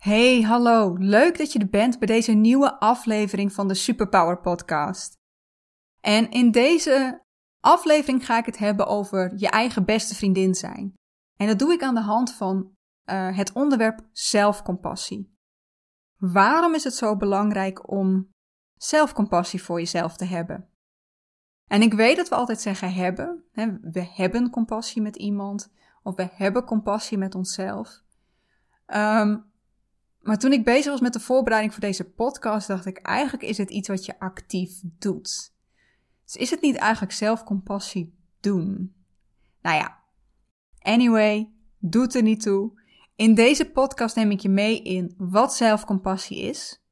Hey, 0.00 0.42
hallo. 0.42 0.96
Leuk 0.98 1.38
dat 1.38 1.52
je 1.52 1.58
er 1.58 1.68
bent 1.68 1.98
bij 1.98 2.06
deze 2.06 2.32
nieuwe 2.32 2.78
aflevering 2.78 3.52
van 3.52 3.68
de 3.68 3.74
Superpower 3.74 4.40
Podcast. 4.40 5.18
En 6.00 6.30
in 6.30 6.50
deze 6.50 7.24
aflevering 7.60 8.26
ga 8.26 8.38
ik 8.38 8.46
het 8.46 8.58
hebben 8.58 8.86
over 8.86 9.32
je 9.36 9.48
eigen 9.48 9.84
beste 9.84 10.14
vriendin 10.14 10.54
zijn. 10.54 10.94
En 11.36 11.46
dat 11.46 11.58
doe 11.58 11.72
ik 11.72 11.82
aan 11.82 11.94
de 11.94 12.00
hand 12.00 12.32
van 12.34 12.70
uh, 13.04 13.36
het 13.36 13.52
onderwerp 13.52 14.08
zelfcompassie. 14.12 15.38
Waarom 16.16 16.74
is 16.74 16.84
het 16.84 16.94
zo 16.94 17.16
belangrijk 17.16 17.90
om 17.90 18.30
zelfcompassie 18.74 19.62
voor 19.62 19.78
jezelf 19.78 20.16
te 20.16 20.24
hebben? 20.24 20.68
En 21.66 21.82
ik 21.82 21.94
weet 21.94 22.16
dat 22.16 22.28
we 22.28 22.34
altijd 22.34 22.60
zeggen 22.60 22.92
hebben. 22.92 23.44
Hè, 23.52 23.78
we 23.80 24.06
hebben 24.14 24.50
compassie 24.50 25.02
met 25.02 25.16
iemand. 25.16 25.72
Of 26.02 26.14
we 26.14 26.28
hebben 26.32 26.64
compassie 26.64 27.18
met 27.18 27.34
onszelf. 27.34 28.02
Um, 28.86 29.49
maar 30.22 30.38
toen 30.38 30.52
ik 30.52 30.64
bezig 30.64 30.90
was 30.90 31.00
met 31.00 31.12
de 31.12 31.20
voorbereiding 31.20 31.72
voor 31.72 31.82
deze 31.82 32.04
podcast, 32.04 32.68
dacht 32.68 32.86
ik, 32.86 32.98
eigenlijk 32.98 33.42
is 33.42 33.58
het 33.58 33.70
iets 33.70 33.88
wat 33.88 34.04
je 34.04 34.18
actief 34.18 34.80
doet. 34.82 35.52
Dus 36.24 36.36
is 36.36 36.50
het 36.50 36.60
niet 36.60 36.76
eigenlijk 36.76 37.12
zelfcompassie 37.12 38.14
doen? 38.40 38.94
Nou 39.62 39.76
ja, 39.76 39.98
anyway, 40.78 41.50
doet 41.78 42.14
er 42.14 42.22
niet 42.22 42.42
toe. 42.42 42.80
In 43.16 43.34
deze 43.34 43.70
podcast 43.70 44.16
neem 44.16 44.30
ik 44.30 44.40
je 44.40 44.48
mee 44.48 44.82
in 44.82 45.14
wat 45.18 45.54
zelfcompassie 45.54 46.38
is, 46.38 46.82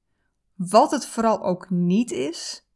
wat 0.55 0.91
het 0.91 1.07
vooral 1.07 1.43
ook 1.43 1.71
niet 1.71 2.11
is, 2.11 2.67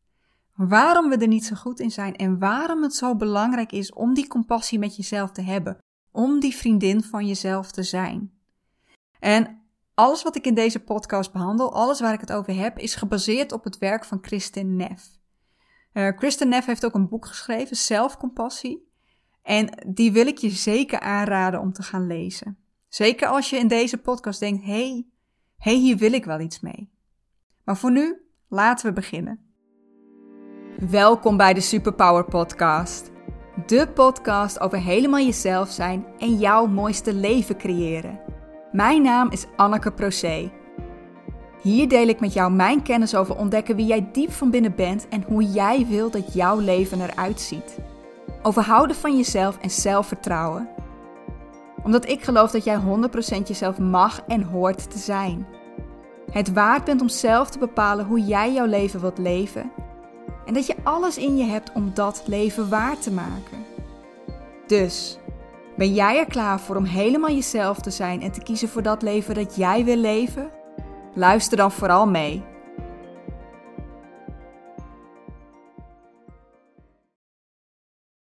waarom 0.55 1.09
we 1.09 1.17
er 1.17 1.29
niet 1.29 1.45
zo 1.45 1.55
goed 1.55 1.81
in 1.81 1.91
zijn 1.91 2.17
en 2.17 2.39
waarom 2.39 2.83
het 2.83 2.95
zo 2.95 3.17
belangrijk 3.17 3.73
is 3.73 3.93
om 3.93 4.15
die 4.15 4.27
compassie 4.27 4.79
met 4.79 4.97
jezelf 4.97 5.31
te 5.31 5.43
hebben, 5.43 5.79
om 6.11 6.41
die 6.41 6.57
vriendin 6.57 7.03
van 7.03 7.27
jezelf 7.27 7.71
te 7.71 7.83
zijn. 7.83 8.33
En 9.19 9.62
alles 10.03 10.23
wat 10.23 10.37
ik 10.37 10.47
in 10.47 10.55
deze 10.55 10.81
podcast 10.81 11.33
behandel, 11.33 11.73
alles 11.73 12.01
waar 12.01 12.13
ik 12.13 12.21
het 12.21 12.33
over 12.33 12.55
heb, 12.55 12.79
is 12.79 12.95
gebaseerd 12.95 13.53
op 13.53 13.65
het 13.65 13.79
werk 13.79 14.05
van 14.05 14.21
Kristin 14.21 14.77
Neff. 14.77 15.19
Uh, 15.93 16.17
Kristin 16.17 16.49
Neff 16.49 16.67
heeft 16.67 16.85
ook 16.85 16.95
een 16.95 17.09
boek 17.09 17.27
geschreven, 17.27 17.77
Zelfcompassie. 17.77 18.91
En 19.43 19.69
die 19.87 20.13
wil 20.13 20.27
ik 20.27 20.39
je 20.39 20.51
zeker 20.51 21.01
aanraden 21.01 21.61
om 21.61 21.73
te 21.73 21.83
gaan 21.83 22.07
lezen. 22.07 22.59
Zeker 22.89 23.29
als 23.29 23.51
je 23.51 23.57
in 23.57 23.69
deze 23.69 23.99
podcast 23.99 24.41
denkt: 24.41 24.65
hey, 24.65 25.07
hey, 25.59 25.75
hier 25.75 25.97
wil 25.97 26.13
ik 26.13 26.25
wel 26.25 26.41
iets 26.41 26.61
mee. 26.61 26.91
Maar 27.65 27.77
voor 27.77 27.93
nu, 27.93 28.23
laten 28.49 28.87
we 28.87 28.93
beginnen. 28.93 29.41
Welkom 30.91 31.37
bij 31.37 31.55
de 31.55 31.61
Superpower 31.61 32.25
Podcast. 32.25 33.11
De 33.67 33.89
podcast 33.95 34.61
over 34.61 34.79
helemaal 34.79 35.25
jezelf 35.25 35.71
zijn 35.71 36.07
en 36.19 36.39
jouw 36.39 36.67
mooiste 36.67 37.15
leven 37.15 37.59
creëren. 37.59 38.32
Mijn 38.73 39.03
naam 39.03 39.31
is 39.31 39.47
Anneke 39.57 39.91
Procé. 39.91 40.51
Hier 41.63 41.89
deel 41.89 42.09
ik 42.09 42.21
met 42.21 42.33
jou 42.33 42.53
mijn 42.53 42.83
kennis 42.83 43.15
over 43.15 43.37
ontdekken 43.37 43.77
wie 43.77 43.87
jij 43.87 44.09
diep 44.13 44.33
van 44.33 44.51
binnen 44.51 44.75
bent 44.75 45.09
en 45.09 45.25
hoe 45.29 45.45
jij 45.45 45.87
wil 45.89 46.11
dat 46.11 46.35
jouw 46.35 46.59
leven 46.59 47.01
eruit 47.01 47.41
ziet. 47.41 47.79
Over 48.43 48.63
houden 48.63 48.97
van 48.97 49.17
jezelf 49.17 49.59
en 49.59 49.71
zelfvertrouwen. 49.71 50.69
Omdat 51.83 52.09
ik 52.09 52.23
geloof 52.23 52.51
dat 52.51 52.65
jij 52.65 52.79
100% 52.81 53.43
jezelf 53.47 53.79
mag 53.79 54.23
en 54.27 54.43
hoort 54.43 54.91
te 54.91 54.99
zijn. 54.99 55.47
Het 56.31 56.53
waard 56.53 56.85
bent 56.85 57.01
om 57.01 57.09
zelf 57.09 57.51
te 57.51 57.59
bepalen 57.59 58.07
hoe 58.07 58.21
jij 58.21 58.53
jouw 58.53 58.67
leven 58.67 59.01
wilt 59.01 59.19
leven. 59.19 59.71
En 60.47 60.55
dat 60.55 60.67
je 60.67 60.77
alles 60.83 61.19
in 61.19 61.37
je 61.37 61.45
hebt 61.45 61.73
om 61.73 61.91
dat 61.95 62.23
leven 62.27 62.69
waar 62.69 62.99
te 62.99 63.13
maken. 63.13 63.65
Dus 64.67 65.19
ben 65.83 65.95
jij 65.95 66.19
er 66.19 66.27
klaar 66.27 66.61
voor 66.61 66.77
om 66.77 66.85
helemaal 66.85 67.31
jezelf 67.31 67.81
te 67.81 67.91
zijn 67.91 68.23
en 68.23 68.33
te 68.33 68.43
kiezen 68.43 68.69
voor 68.69 68.83
dat 68.83 69.03
leven 69.03 69.35
dat 69.35 69.57
jij 69.57 69.85
wil 69.85 69.97
leven? 69.97 70.51
Luister 71.15 71.57
dan 71.57 71.73
vooral 71.73 72.07
mee. 72.07 72.45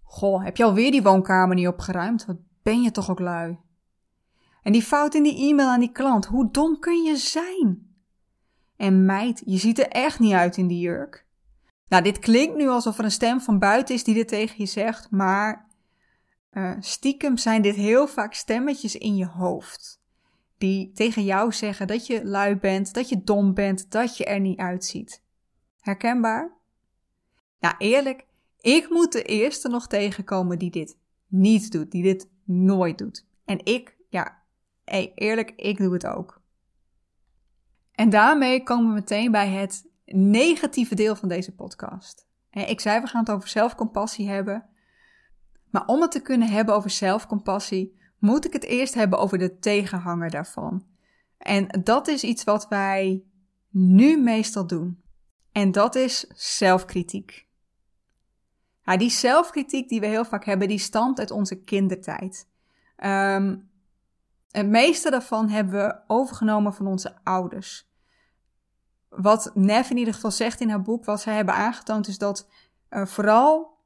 Goh, 0.04 0.44
heb 0.44 0.58
je 0.58 0.64
alweer 0.64 0.92
die 0.92 1.04
woonkamer 1.04 1.56
niet 1.56 1.68
opgeruimd? 1.68 2.26
Wat 2.26 2.38
ben 2.64 2.82
je 2.82 2.92
toch 2.92 3.10
ook 3.10 3.20
lui? 3.20 3.60
En 4.62 4.72
die 4.72 4.84
fout 4.84 5.16
in 5.16 5.24
die 5.24 5.50
e-mail 5.50 5.68
aan 5.68 5.80
die 5.80 5.92
klant, 5.92 6.26
hoe 6.26 6.52
dom 6.52 6.80
kun 6.80 7.04
je 7.04 7.16
zijn? 7.16 7.96
En 8.76 9.06
meid, 9.06 9.42
je 9.46 9.58
ziet 9.58 9.80
er 9.80 9.88
echt 9.88 10.20
niet 10.20 10.34
uit 10.34 10.58
in 10.58 10.68
die 10.68 10.80
jurk. 10.80 11.26
Nou, 11.88 12.04
dit 12.04 12.20
klinkt 12.20 12.56
nu 12.56 12.68
alsof 12.68 12.98
er 12.98 13.04
een 13.04 13.12
stem 13.12 13.42
van 13.42 13.60
buiten 13.60 13.96
is 13.96 14.04
die 14.04 14.14
dit 14.14 14.28
tegen 14.28 14.56
je 14.58 14.66
zegt, 14.66 15.12
maar 15.12 15.63
uh, 16.54 16.72
stiekem 16.80 17.38
zijn 17.38 17.62
dit 17.62 17.76
heel 17.76 18.08
vaak 18.08 18.34
stemmetjes 18.34 18.96
in 18.96 19.16
je 19.16 19.26
hoofd. 19.26 20.02
Die 20.58 20.92
tegen 20.92 21.24
jou 21.24 21.52
zeggen 21.52 21.88
dat 21.88 22.08
je 22.08 22.26
lui 22.26 22.56
bent, 22.56 22.94
dat 22.94 23.10
je 23.10 23.24
dom 23.24 23.54
bent, 23.54 23.92
dat 23.92 24.18
je 24.18 24.26
er 24.26 24.40
niet 24.40 24.60
uitziet. 24.60 25.24
Herkenbaar? 25.80 26.52
Ja, 27.60 27.78
eerlijk, 27.78 28.26
ik 28.60 28.90
moet 28.90 29.12
de 29.12 29.24
eerste 29.24 29.70
nog 29.70 29.88
tegenkomen 29.88 30.60
die 30.60 30.72
dit 30.72 30.98
niet 31.28 31.72
doet, 31.72 31.92
die 31.92 32.04
dit 32.04 32.30
nooit 32.44 32.98
doet. 32.98 33.26
En 33.46 33.66
ik, 33.66 33.98
ja, 34.10 34.42
eerlijk, 35.16 35.52
ik 35.56 35.78
doe 35.78 35.94
het 35.94 36.06
ook. 36.06 36.42
En 37.92 38.10
daarmee 38.10 38.64
komen 38.64 38.88
we 38.88 38.94
meteen 38.94 39.32
bij 39.32 39.50
het 39.50 39.86
negatieve 40.06 40.96
deel 40.96 41.16
van 41.16 41.30
deze 41.30 41.56
podcast. 41.56 42.28
Ik 42.50 42.80
zei, 42.80 43.02
we 43.02 43.08
gaan 43.08 43.20
het 43.20 43.32
over 43.32 43.50
zelfcompassie 43.50 44.30
hebben. 44.30 44.66
Maar 45.74 45.86
om 45.86 46.02
het 46.02 46.12
te 46.12 46.22
kunnen 46.22 46.50
hebben 46.50 46.76
over 46.76 46.90
zelfcompassie, 46.90 48.00
moet 48.18 48.46
ik 48.46 48.54
het 48.54 48.64
eerst 48.64 48.94
hebben 48.94 49.20
over 49.20 49.38
de 49.38 49.60
tegenhanger 49.60 50.30
daarvan. 50.30 50.86
En 51.38 51.68
dat 51.84 52.08
is 52.08 52.24
iets 52.24 52.44
wat 52.44 52.68
wij 52.68 53.24
nu 53.70 54.18
meestal 54.18 54.68
doen. 54.68 55.04
En 55.52 55.72
dat 55.72 55.96
is 55.96 56.20
zelfkritiek. 56.36 57.48
Ja, 58.82 58.98
die 58.98 59.10
zelfkritiek 59.10 59.90
die 59.90 60.00
we 60.00 60.06
heel 60.06 60.26
vaak 60.26 60.46
hebben, 60.46 60.68
die 60.68 60.78
stamt 60.78 61.20
uit 61.20 61.32
onze 61.32 61.62
kindertijd. 61.62 62.48
Um, 63.04 63.70
het 64.52 64.68
meeste 64.68 65.10
daarvan 65.10 65.50
hebben 65.50 65.74
we 65.74 66.02
overgenomen 66.08 66.74
van 66.74 66.88
onze 66.88 67.18
ouders. 67.24 67.90
Wat 69.10 69.52
Nev 69.54 69.90
in 69.90 69.98
ieder 69.98 70.14
geval 70.14 70.32
zegt 70.32 70.60
in 70.60 70.70
haar 70.70 70.82
boek, 70.82 71.06
wat 71.06 71.22
zij 71.22 71.36
hebben 71.36 71.56
aangetoond, 71.56 72.08
is 72.08 72.18
dat 72.18 72.50
uh, 72.90 73.06
vooral 73.06 73.78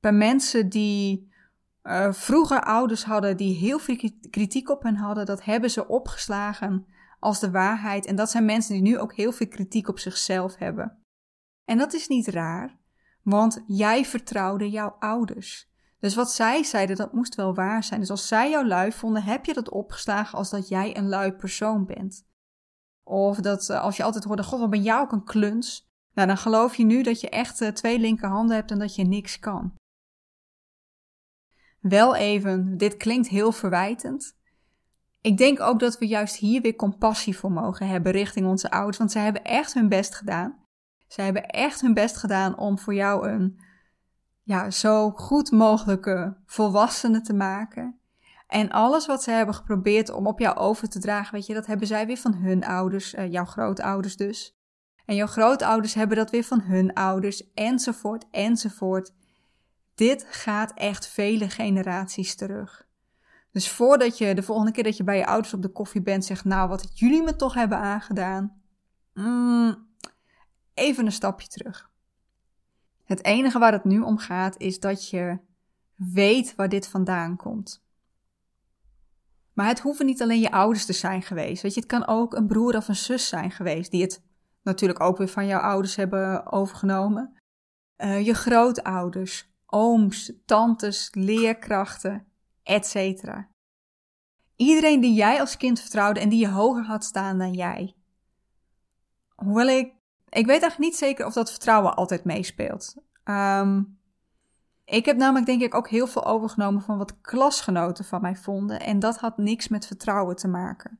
bij 0.00 0.12
mensen 0.12 0.68
die 0.68 1.29
uh, 1.82 2.12
vroeger 2.12 2.62
ouders 2.62 3.04
hadden 3.04 3.36
die 3.36 3.54
heel 3.56 3.78
veel 3.78 4.10
kritiek 4.30 4.68
op 4.68 4.82
hen 4.82 4.96
hadden, 4.96 5.26
dat 5.26 5.44
hebben 5.44 5.70
ze 5.70 5.88
opgeslagen 5.88 6.86
als 7.18 7.40
de 7.40 7.50
waarheid. 7.50 8.06
En 8.06 8.16
dat 8.16 8.30
zijn 8.30 8.44
mensen 8.44 8.72
die 8.72 8.82
nu 8.82 8.98
ook 8.98 9.14
heel 9.14 9.32
veel 9.32 9.48
kritiek 9.48 9.88
op 9.88 9.98
zichzelf 9.98 10.56
hebben. 10.56 10.98
En 11.64 11.78
dat 11.78 11.92
is 11.92 12.08
niet 12.08 12.28
raar, 12.28 12.78
want 13.22 13.64
jij 13.66 14.04
vertrouwde 14.04 14.70
jouw 14.70 14.96
ouders. 14.98 15.68
Dus 15.98 16.14
wat 16.14 16.32
zij 16.32 16.62
zeiden, 16.62 16.96
dat 16.96 17.12
moest 17.12 17.34
wel 17.34 17.54
waar 17.54 17.84
zijn. 17.84 18.00
Dus 18.00 18.10
als 18.10 18.28
zij 18.28 18.50
jou 18.50 18.66
lui 18.66 18.92
vonden, 18.92 19.22
heb 19.22 19.44
je 19.44 19.54
dat 19.54 19.70
opgeslagen 19.70 20.38
als 20.38 20.50
dat 20.50 20.68
jij 20.68 20.96
een 20.96 21.08
lui 21.08 21.32
persoon 21.32 21.86
bent. 21.86 22.26
Of 23.02 23.36
dat 23.36 23.68
uh, 23.68 23.82
als 23.82 23.96
je 23.96 24.02
altijd 24.02 24.24
hoorde, 24.24 24.42
god, 24.42 24.60
wat 24.60 24.70
ben 24.70 24.82
jij 24.82 24.98
ook 24.98 25.12
een 25.12 25.24
kluns. 25.24 25.88
Nou, 26.14 26.28
dan 26.28 26.36
geloof 26.36 26.74
je 26.74 26.84
nu 26.84 27.02
dat 27.02 27.20
je 27.20 27.28
echt 27.28 27.60
uh, 27.60 27.68
twee 27.68 27.98
linkerhanden 27.98 28.56
hebt 28.56 28.70
en 28.70 28.78
dat 28.78 28.94
je 28.94 29.04
niks 29.04 29.38
kan. 29.38 29.74
Wel 31.80 32.16
even, 32.16 32.76
dit 32.76 32.96
klinkt 32.96 33.28
heel 33.28 33.52
verwijtend. 33.52 34.38
Ik 35.20 35.36
denk 35.36 35.60
ook 35.60 35.80
dat 35.80 35.98
we 35.98 36.06
juist 36.06 36.36
hier 36.36 36.60
weer 36.60 36.76
compassie 36.76 37.36
voor 37.36 37.52
mogen 37.52 37.88
hebben 37.88 38.12
richting 38.12 38.46
onze 38.46 38.70
ouders, 38.70 38.98
want 38.98 39.12
zij 39.12 39.24
hebben 39.24 39.44
echt 39.44 39.74
hun 39.74 39.88
best 39.88 40.14
gedaan. 40.14 40.58
Zij 41.08 41.24
hebben 41.24 41.46
echt 41.46 41.80
hun 41.80 41.94
best 41.94 42.16
gedaan 42.16 42.58
om 42.58 42.78
voor 42.78 42.94
jou 42.94 43.28
een 43.28 43.60
ja, 44.42 44.70
zo 44.70 45.10
goed 45.10 45.50
mogelijke 45.50 46.36
volwassene 46.46 47.20
te 47.20 47.34
maken. 47.34 48.00
En 48.46 48.70
alles 48.70 49.06
wat 49.06 49.22
ze 49.22 49.30
hebben 49.30 49.54
geprobeerd 49.54 50.10
om 50.10 50.26
op 50.26 50.38
jou 50.38 50.56
over 50.56 50.88
te 50.88 50.98
dragen, 50.98 51.34
weet 51.34 51.46
je, 51.46 51.54
dat 51.54 51.66
hebben 51.66 51.86
zij 51.86 52.06
weer 52.06 52.16
van 52.16 52.34
hun 52.34 52.64
ouders, 52.64 53.14
uh, 53.14 53.32
jouw 53.32 53.44
grootouders 53.44 54.16
dus. 54.16 54.58
En 55.04 55.14
jouw 55.14 55.26
grootouders 55.26 55.94
hebben 55.94 56.16
dat 56.16 56.30
weer 56.30 56.44
van 56.44 56.60
hun 56.60 56.94
ouders, 56.94 57.52
enzovoort, 57.54 58.26
enzovoort. 58.30 59.12
Dit 60.00 60.26
gaat 60.28 60.72
echt 60.74 61.06
vele 61.06 61.50
generaties 61.50 62.34
terug. 62.34 62.86
Dus 63.50 63.70
voordat 63.70 64.18
je 64.18 64.34
de 64.34 64.42
volgende 64.42 64.72
keer 64.72 64.84
dat 64.84 64.96
je 64.96 65.04
bij 65.04 65.16
je 65.16 65.26
ouders 65.26 65.54
op 65.54 65.62
de 65.62 65.68
koffie 65.68 66.02
bent, 66.02 66.24
zegt: 66.24 66.44
Nou, 66.44 66.68
wat 66.68 66.98
jullie 66.98 67.22
me 67.22 67.36
toch 67.36 67.54
hebben 67.54 67.78
aangedaan. 67.78 68.62
Mm, 69.14 69.86
even 70.74 71.06
een 71.06 71.12
stapje 71.12 71.48
terug. 71.48 71.90
Het 73.04 73.24
enige 73.24 73.58
waar 73.58 73.72
het 73.72 73.84
nu 73.84 74.00
om 74.00 74.18
gaat 74.18 74.58
is 74.58 74.80
dat 74.80 75.10
je 75.10 75.38
weet 75.94 76.54
waar 76.54 76.68
dit 76.68 76.88
vandaan 76.88 77.36
komt. 77.36 77.84
Maar 79.52 79.66
het 79.66 79.80
hoeven 79.80 80.06
niet 80.06 80.22
alleen 80.22 80.40
je 80.40 80.52
ouders 80.52 80.84
te 80.84 80.92
zijn 80.92 81.22
geweest. 81.22 81.62
Weet 81.62 81.74
je, 81.74 81.80
het 81.80 81.88
kan 81.88 82.06
ook 82.06 82.34
een 82.34 82.46
broer 82.46 82.76
of 82.76 82.88
een 82.88 82.96
zus 82.96 83.28
zijn 83.28 83.50
geweest 83.50 83.90
die 83.90 84.02
het 84.02 84.22
natuurlijk 84.62 85.00
ook 85.00 85.16
weer 85.16 85.28
van 85.28 85.46
jouw 85.46 85.60
ouders 85.60 85.96
hebben 85.96 86.52
overgenomen. 86.52 87.34
Uh, 87.96 88.26
je 88.26 88.34
grootouders, 88.34 89.49
ooms, 89.70 90.32
tantes, 90.44 91.08
leerkrachten, 91.12 92.26
etc. 92.62 93.24
Iedereen 94.56 95.00
die 95.00 95.14
jij 95.14 95.40
als 95.40 95.56
kind 95.56 95.80
vertrouwde 95.80 96.20
en 96.20 96.28
die 96.28 96.40
je 96.40 96.48
hoger 96.48 96.84
had 96.84 97.04
staan 97.04 97.38
dan 97.38 97.52
jij. 97.52 97.94
Hoewel 99.34 99.68
ik, 99.68 99.94
ik 100.28 100.46
weet 100.46 100.62
eigenlijk 100.62 100.78
niet 100.78 100.96
zeker 100.96 101.26
of 101.26 101.32
dat 101.32 101.50
vertrouwen 101.50 101.96
altijd 101.96 102.24
meespeelt. 102.24 102.94
Ehm, 103.24 103.82
ik 104.84 105.04
heb 105.04 105.16
namelijk 105.16 105.46
denk 105.46 105.62
ik 105.62 105.74
ook 105.74 105.88
heel 105.88 106.06
veel 106.06 106.24
overgenomen 106.24 106.82
van 106.82 106.98
wat 106.98 107.20
klasgenoten 107.20 108.04
van 108.04 108.20
mij 108.20 108.36
vonden. 108.36 108.80
En 108.80 108.98
dat 108.98 109.16
had 109.16 109.36
niks 109.36 109.68
met 109.68 109.86
vertrouwen 109.86 110.36
te 110.36 110.48
maken. 110.48 110.98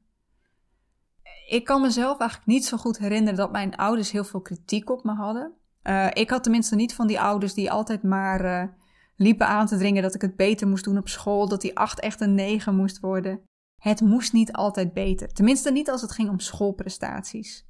Ik 1.49 1.65
kan 1.65 1.81
mezelf 1.81 2.19
eigenlijk 2.19 2.51
niet 2.51 2.67
zo 2.67 2.77
goed 2.77 2.99
herinneren 2.99 3.37
dat 3.37 3.53
mijn 3.53 3.77
ouders 3.77 4.11
heel 4.11 4.25
veel 4.25 4.41
kritiek 4.41 4.91
op 4.91 5.05
me 5.05 5.15
hadden. 5.15 5.60
Uh, 5.83 6.07
ik 6.13 6.31
had 6.31 6.43
tenminste 6.43 6.75
niet 6.75 6.95
van 6.95 7.07
die 7.07 7.21
ouders 7.21 7.55
die 7.55 7.71
altijd 7.71 8.03
maar 8.03 8.45
uh, 8.45 8.73
liepen 9.17 9.47
aan 9.47 9.67
te 9.67 9.77
dringen 9.77 10.03
dat 10.03 10.15
ik 10.15 10.21
het 10.21 10.37
beter 10.37 10.69
moest 10.69 10.85
doen 10.85 10.99
op 10.99 11.09
school, 11.09 11.49
dat 11.49 11.61
die 11.61 11.77
acht 11.77 12.01
echt 12.01 12.21
een 12.21 12.35
negen 12.35 12.77
moest 12.77 13.01
worden. 13.01 13.41
Het 13.83 14.01
moest 14.01 14.33
niet 14.33 14.53
altijd 14.53 14.93
beter. 14.93 15.33
Tenminste 15.33 15.73
niet 15.73 15.91
als 15.91 16.01
het 16.01 16.13
ging 16.13 16.29
om 16.29 16.41
schoolprestaties. 16.41 17.69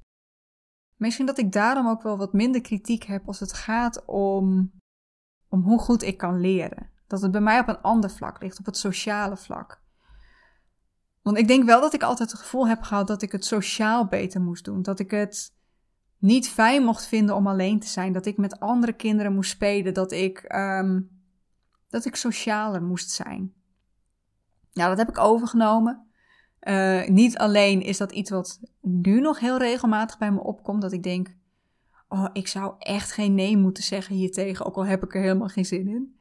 Misschien 0.95 1.25
dat 1.25 1.37
ik 1.37 1.51
daarom 1.51 1.87
ook 1.87 2.01
wel 2.01 2.17
wat 2.17 2.33
minder 2.33 2.61
kritiek 2.61 3.03
heb 3.03 3.27
als 3.27 3.39
het 3.39 3.53
gaat 3.53 4.05
om, 4.05 4.71
om 5.49 5.61
hoe 5.61 5.79
goed 5.79 6.03
ik 6.03 6.17
kan 6.17 6.39
leren. 6.39 6.89
Dat 7.07 7.21
het 7.21 7.31
bij 7.31 7.41
mij 7.41 7.59
op 7.59 7.67
een 7.67 7.81
ander 7.81 8.09
vlak 8.09 8.41
ligt, 8.41 8.59
op 8.59 8.65
het 8.65 8.77
sociale 8.77 9.37
vlak. 9.37 9.81
Want 11.21 11.37
ik 11.37 11.47
denk 11.47 11.63
wel 11.63 11.81
dat 11.81 11.93
ik 11.93 12.03
altijd 12.03 12.31
het 12.31 12.39
gevoel 12.39 12.67
heb 12.67 12.81
gehad 12.81 13.07
dat 13.07 13.21
ik 13.21 13.31
het 13.31 13.45
sociaal 13.45 14.07
beter 14.07 14.41
moest 14.41 14.65
doen. 14.65 14.81
Dat 14.81 14.99
ik 14.99 15.11
het 15.11 15.53
niet 16.21 16.49
fijn 16.49 16.83
mocht 16.83 17.07
vinden 17.07 17.35
om 17.35 17.47
alleen 17.47 17.79
te 17.79 17.87
zijn. 17.87 18.13
Dat 18.13 18.25
ik 18.25 18.37
met 18.37 18.59
andere 18.59 18.93
kinderen 18.93 19.33
moest 19.33 19.51
spelen. 19.51 19.93
Dat 19.93 20.11
ik, 20.11 20.55
um, 20.55 21.09
dat 21.89 22.05
ik 22.05 22.15
socialer 22.15 22.83
moest 22.83 23.09
zijn. 23.09 23.53
Nou, 24.73 24.89
dat 24.89 24.97
heb 24.97 25.09
ik 25.09 25.17
overgenomen. 25.17 26.05
Uh, 26.61 27.07
niet 27.07 27.37
alleen 27.37 27.81
is 27.81 27.97
dat 27.97 28.11
iets 28.11 28.29
wat 28.29 28.59
nu 28.81 29.21
nog 29.21 29.39
heel 29.39 29.57
regelmatig 29.57 30.17
bij 30.17 30.31
me 30.31 30.43
opkomt, 30.43 30.81
dat 30.81 30.91
ik 30.91 31.03
denk: 31.03 31.35
Oh, 32.07 32.27
ik 32.33 32.47
zou 32.47 32.73
echt 32.77 33.11
geen 33.11 33.35
nee 33.35 33.57
moeten 33.57 33.83
zeggen 33.83 34.15
hiertegen, 34.15 34.65
ook 34.65 34.75
al 34.75 34.85
heb 34.85 35.03
ik 35.03 35.15
er 35.15 35.21
helemaal 35.21 35.47
geen 35.47 35.65
zin 35.65 35.87
in. 35.87 36.19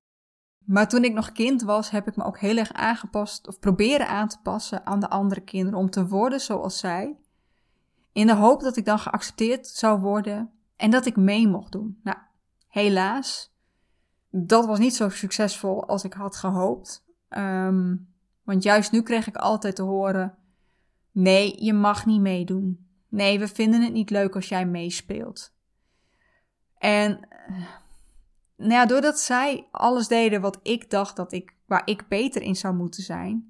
Maar 0.65 0.89
toen 0.89 1.05
ik 1.05 1.13
nog 1.13 1.33
kind 1.33 1.63
was, 1.63 1.91
heb 1.91 2.09
ik 2.09 2.17
me 2.17 2.25
ook 2.25 2.39
heel 2.39 2.57
erg 2.57 2.73
aangepast 2.73 3.49
of 3.49 3.59
proberen 3.59 4.09
aan 4.09 4.29
te 4.29 4.39
passen 4.43 4.87
aan 4.87 5.01
de 5.01 5.11
andere 5.11 5.41
kinderen 5.41 5.79
om 5.79 5.91
te 5.91 6.07
worden 6.07 6.41
zoals 6.41 6.79
zij. 6.79 7.17
In 8.13 8.27
de 8.27 8.35
hoop 8.35 8.61
dat 8.61 8.77
ik 8.77 8.85
dan 8.85 8.99
geaccepteerd 8.99 9.67
zou 9.67 10.01
worden 10.01 10.51
en 10.77 10.91
dat 10.91 11.07
ik 11.07 11.17
mee 11.17 11.49
mocht 11.49 11.73
doen. 11.73 12.01
Nou, 12.03 12.19
helaas, 12.69 13.55
dat 14.31 14.67
was 14.67 14.79
niet 14.79 14.95
zo 14.95 15.09
succesvol 15.09 15.87
als 15.87 16.05
ik 16.05 16.13
had 16.13 16.37
gehoopt. 16.37 17.05
Um, 17.29 18.09
want 18.43 18.63
juist 18.63 18.93
nu 18.93 19.03
kreeg 19.03 19.27
ik 19.27 19.37
altijd 19.37 19.77
te 19.77 19.83
horen: 19.83 20.35
nee, 21.11 21.65
je 21.65 21.73
mag 21.73 22.07
niet 22.07 22.21
meedoen. 22.21 22.89
Nee, 23.09 23.39
we 23.39 23.49
vinden 23.49 23.83
het 23.83 23.93
niet 23.93 24.11
leuk 24.11 24.35
als 24.35 24.49
jij 24.49 24.67
meespeelt. 24.67 25.55
En 26.79 27.29
nou 28.57 28.73
ja, 28.73 28.87
doordat 28.87 29.19
zij 29.19 29.69
alles 29.71 30.09
deden 30.09 30.41
wat 30.41 30.61
ik 30.63 30.91
dacht 30.91 31.17
dat 31.17 31.33
ik, 31.33 31.55
waar 31.67 31.83
ik 31.85 32.09
beter 32.09 32.43
in 32.43 32.57
zou 32.57 32.75
moeten 32.75 33.03
zijn, 33.03 33.50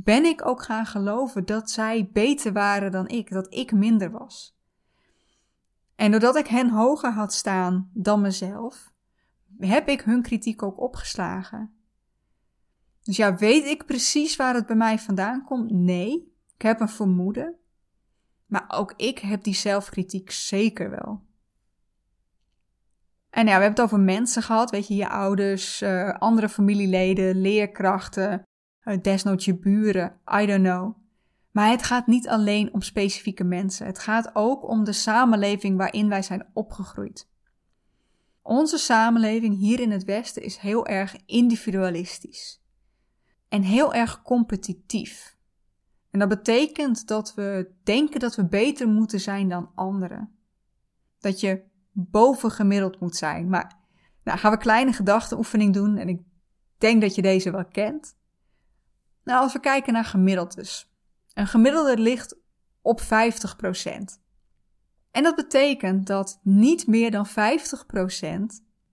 ben 0.00 0.24
ik 0.24 0.46
ook 0.46 0.62
gaan 0.62 0.86
geloven 0.86 1.46
dat 1.46 1.70
zij 1.70 2.10
beter 2.12 2.52
waren 2.52 2.90
dan 2.90 3.08
ik, 3.08 3.30
dat 3.30 3.54
ik 3.54 3.72
minder 3.72 4.10
was. 4.10 4.56
En 5.94 6.10
doordat 6.10 6.36
ik 6.36 6.46
hen 6.46 6.70
hoger 6.70 7.12
had 7.12 7.32
staan 7.32 7.90
dan 7.92 8.20
mezelf, 8.20 8.92
heb 9.58 9.88
ik 9.88 10.00
hun 10.00 10.22
kritiek 10.22 10.62
ook 10.62 10.80
opgeslagen. 10.80 11.72
Dus 13.02 13.16
ja, 13.16 13.36
weet 13.36 13.64
ik 13.64 13.86
precies 13.86 14.36
waar 14.36 14.54
het 14.54 14.66
bij 14.66 14.76
mij 14.76 14.98
vandaan 14.98 15.44
komt? 15.44 15.70
Nee, 15.70 16.32
ik 16.54 16.62
heb 16.62 16.80
een 16.80 16.88
vermoeden. 16.88 17.54
Maar 18.46 18.64
ook 18.68 18.92
ik 18.96 19.18
heb 19.18 19.42
die 19.42 19.54
zelfkritiek 19.54 20.30
zeker 20.30 20.90
wel. 20.90 21.22
En 23.30 23.46
ja, 23.46 23.56
we 23.56 23.62
hebben 23.62 23.70
het 23.70 23.80
over 23.80 24.00
mensen 24.00 24.42
gehad, 24.42 24.70
weet 24.70 24.88
je, 24.88 24.94
je 24.94 25.08
ouders, 25.08 25.82
uh, 25.82 26.14
andere 26.14 26.48
familieleden, 26.48 27.40
leerkrachten, 27.40 28.42
desnoods 28.96 29.44
je 29.44 29.58
buren, 29.58 30.20
I 30.40 30.46
don't 30.46 30.64
know. 30.64 30.96
Maar 31.50 31.70
het 31.70 31.82
gaat 31.82 32.06
niet 32.06 32.28
alleen 32.28 32.72
om 32.72 32.82
specifieke 32.82 33.44
mensen. 33.44 33.86
Het 33.86 33.98
gaat 33.98 34.30
ook 34.34 34.68
om 34.68 34.84
de 34.84 34.92
samenleving 34.92 35.76
waarin 35.76 36.08
wij 36.08 36.22
zijn 36.22 36.46
opgegroeid. 36.52 37.28
Onze 38.42 38.78
samenleving 38.78 39.56
hier 39.56 39.80
in 39.80 39.90
het 39.90 40.04
Westen 40.04 40.42
is 40.42 40.56
heel 40.56 40.86
erg 40.86 41.16
individualistisch 41.26 42.62
en 43.48 43.62
heel 43.62 43.94
erg 43.94 44.22
competitief. 44.22 45.36
En 46.10 46.18
dat 46.18 46.28
betekent 46.28 47.06
dat 47.06 47.34
we 47.34 47.70
denken 47.82 48.20
dat 48.20 48.36
we 48.36 48.46
beter 48.46 48.88
moeten 48.88 49.20
zijn 49.20 49.48
dan 49.48 49.70
anderen. 49.74 50.38
Dat 51.18 51.40
je 51.40 51.62
bovengemiddeld 51.92 53.00
moet 53.00 53.16
zijn. 53.16 53.48
Maar 53.48 53.78
nou 54.24 54.38
gaan 54.38 54.52
we 54.52 54.58
kleine 54.58 54.92
gedachtenoefening 54.92 55.74
doen 55.74 55.96
en 55.96 56.08
ik 56.08 56.20
denk 56.78 57.00
dat 57.00 57.14
je 57.14 57.22
deze 57.22 57.50
wel 57.50 57.64
kent. 57.64 58.16
Nou, 59.28 59.42
als 59.42 59.52
we 59.52 59.60
kijken 59.60 59.92
naar 59.92 60.04
gemiddeldes. 60.04 60.90
Een 61.34 61.46
gemiddelde 61.46 61.98
ligt 61.98 62.36
op 62.82 63.00
50%. 63.00 63.04
En 65.10 65.22
dat 65.22 65.34
betekent 65.34 66.06
dat 66.06 66.40
niet 66.42 66.86
meer 66.86 67.10
dan 67.10 67.26
50% 67.26 67.32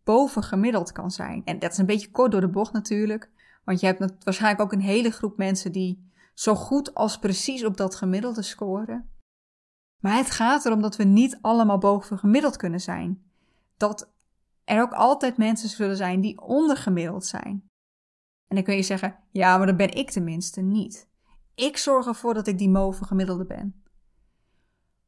bovengemiddeld 0.04 0.92
kan 0.92 1.12
zijn. 1.12 1.42
En 1.46 1.60
dat 1.60 1.72
is 1.72 1.78
een 1.78 1.86
beetje 1.86 2.12
kort 2.12 2.32
door 2.32 2.42
de 2.42 2.50
bocht 2.50 2.74
natuurlijk. 2.74 3.30
Want 3.64 3.80
je 3.80 3.86
hebt 3.86 4.24
waarschijnlijk 4.24 4.62
ook 4.64 4.72
een 4.72 4.82
hele 4.82 5.12
groep 5.12 5.38
mensen 5.38 5.72
die 5.72 6.12
zo 6.34 6.56
goed 6.56 6.94
als 6.94 7.20
precies 7.20 7.66
op 7.66 7.78
dat 7.78 7.96
gemiddelde 7.96 8.42
scoren. 8.42 9.10
Maar 10.00 10.18
het 10.18 10.32
gaat 10.32 10.66
erom 10.66 10.82
dat 10.82 10.96
we 10.96 11.04
niet 11.04 11.38
allemaal 11.42 11.78
boven 11.78 12.18
gemiddeld 12.18 12.58
kunnen 12.58 12.82
zijn. 12.82 13.24
Dat 13.78 14.12
er 14.64 14.82
ook 14.82 14.94
altijd 14.94 15.38
mensen 15.38 15.70
zullen 15.70 15.98
zijn 15.98 16.22
die 16.22 16.42
ondergemiddeld 16.42 17.26
zijn. 17.26 17.70
En 18.48 18.56
dan 18.56 18.64
kun 18.64 18.76
je 18.76 18.84
zeggen, 18.84 19.16
ja, 19.32 19.58
maar 19.58 19.68
dan 19.68 19.78
ben 19.78 19.94
ik 19.94 20.12
tenminste 20.12 20.62
niet. 20.62 21.08
Ik 21.56 21.78
zorg 21.78 22.06
ervoor 22.08 22.34
dat 22.34 22.48
ik 22.48 22.58
die 22.58 22.72
bovengemiddelde 22.72 23.46
ben. 23.46 23.84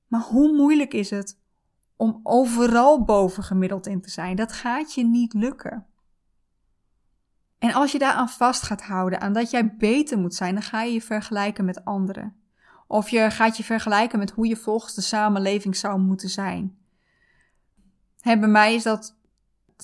Maar 0.08 0.22
hoe 0.22 0.56
moeilijk 0.56 0.94
is 0.94 1.10
het 1.10 1.40
om 1.96 2.20
overal 2.24 3.04
bovengemiddeld 3.04 3.88
in 3.88 4.02
te 4.02 4.10
zijn? 4.10 4.36
Dat 4.36 4.52
gaat 4.52 4.94
je 4.94 5.04
niet 5.04 5.34
lukken. 5.34 5.86
En 7.60 7.74
als 7.74 7.92
je 7.92 8.00
daaraan 8.00 8.30
vast 8.30 8.62
gaat 8.62 8.82
houden, 8.82 9.22
aan 9.22 9.34
dat 9.34 9.52
jij 9.52 9.76
beter 9.76 10.18
moet 10.18 10.36
zijn, 10.36 10.54
dan 10.54 10.64
ga 10.64 10.82
je 10.82 10.94
je 10.94 11.02
vergelijken 11.02 11.66
met 11.66 11.86
anderen. 11.86 12.36
Of 12.88 13.10
je 13.10 13.32
gaat 13.32 13.58
je 13.58 13.64
vergelijken 13.64 14.20
met 14.20 14.32
hoe 14.32 14.48
je 14.48 14.56
volgens 14.56 14.94
de 14.94 15.02
samenleving 15.02 15.76
zou 15.76 16.00
moeten 16.00 16.30
zijn. 16.30 16.78
Hè, 18.20 18.40
bij 18.40 18.50
mij 18.50 18.76
is 18.76 18.84
dat, 18.84 19.17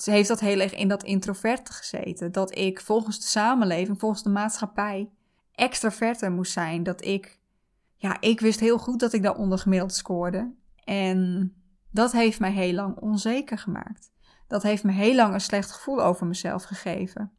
heeft 0.02 0.28
dat 0.28 0.40
heel 0.40 0.60
erg 0.60 0.74
in 0.74 0.88
dat 0.88 1.02
introverte 1.02 1.72
gezeten. 1.72 2.32
Dat 2.32 2.58
ik 2.58 2.80
volgens 2.80 3.20
de 3.20 3.26
samenleving, 3.26 3.98
volgens 3.98 4.22
de 4.22 4.30
maatschappij, 4.30 5.10
extraverter 5.52 6.32
moest 6.32 6.52
zijn. 6.52 6.82
Dat 6.82 7.04
ik, 7.04 7.38
ja, 7.96 8.20
ik 8.20 8.40
wist 8.40 8.60
heel 8.60 8.78
goed 8.78 9.00
dat 9.00 9.12
ik 9.12 9.22
daar 9.22 9.36
ondergemiddeld 9.36 9.94
scoorde. 9.94 10.52
En 10.84 11.52
dat 11.90 12.12
heeft 12.12 12.40
mij 12.40 12.52
heel 12.52 12.72
lang 12.72 12.96
onzeker 12.96 13.58
gemaakt. 13.58 14.12
Dat 14.46 14.62
heeft 14.62 14.84
me 14.84 14.92
heel 14.92 15.14
lang 15.14 15.34
een 15.34 15.40
slecht 15.40 15.70
gevoel 15.70 16.02
over 16.02 16.26
mezelf 16.26 16.62
gegeven. 16.62 17.32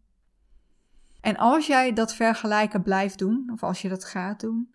En 1.22 1.38
als 1.38 1.68
jij 1.68 1.94
dat 1.94 2.16
vergelijken 2.16 2.84
blijft 2.84 3.18
doen, 3.20 3.50
of 3.54 3.64
als 3.64 3.82
je 3.82 3.90
dat 3.90 4.06
gaat 4.06 4.40
doen, 4.40 4.74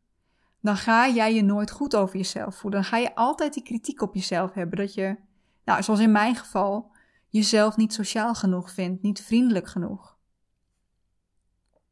dan 0.60 0.76
ga 0.76 1.08
jij 1.08 1.34
je 1.34 1.42
nooit 1.42 1.70
goed 1.70 1.96
over 1.96 2.16
jezelf 2.16 2.56
voelen. 2.56 2.80
Dan 2.80 2.90
ga 2.90 2.96
je 2.96 3.14
altijd 3.14 3.54
die 3.54 3.62
kritiek 3.62 4.02
op 4.02 4.14
jezelf 4.14 4.52
hebben. 4.52 4.78
Dat 4.78 4.94
je, 4.94 5.16
nou, 5.64 5.82
zoals 5.82 6.00
in 6.00 6.12
mijn 6.12 6.36
geval, 6.36 6.90
jezelf 7.30 7.76
niet 7.76 7.92
sociaal 7.92 8.34
genoeg 8.34 8.70
vindt, 8.70 9.02
niet 9.02 9.20
vriendelijk 9.22 9.68
genoeg. 9.68 10.18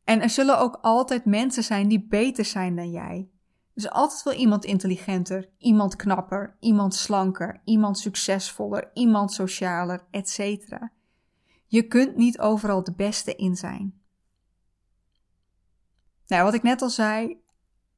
En 0.04 0.20
er 0.22 0.30
zullen 0.30 0.58
ook 0.58 0.78
altijd 0.82 1.24
mensen 1.24 1.64
zijn 1.64 1.88
die 1.88 2.06
beter 2.06 2.44
zijn 2.44 2.76
dan 2.76 2.90
jij. 2.90 3.28
Dus 3.74 3.90
altijd 3.90 4.22
wel 4.22 4.34
iemand 4.34 4.64
intelligenter, 4.64 5.50
iemand 5.58 5.96
knapper, 5.96 6.56
iemand 6.60 6.94
slanker, 6.94 7.60
iemand 7.64 7.98
succesvoller, 7.98 8.90
iemand 8.94 9.32
socialer, 9.32 10.06
etc. 10.10 10.38
Je 11.66 11.82
kunt 11.82 12.16
niet 12.16 12.38
overal 12.38 12.84
de 12.84 12.94
beste 12.94 13.34
in 13.34 13.56
zijn. 13.56 14.02
Nou, 16.26 16.44
wat 16.44 16.54
ik 16.54 16.62
net 16.62 16.82
al 16.82 16.90
zei, 16.90 17.40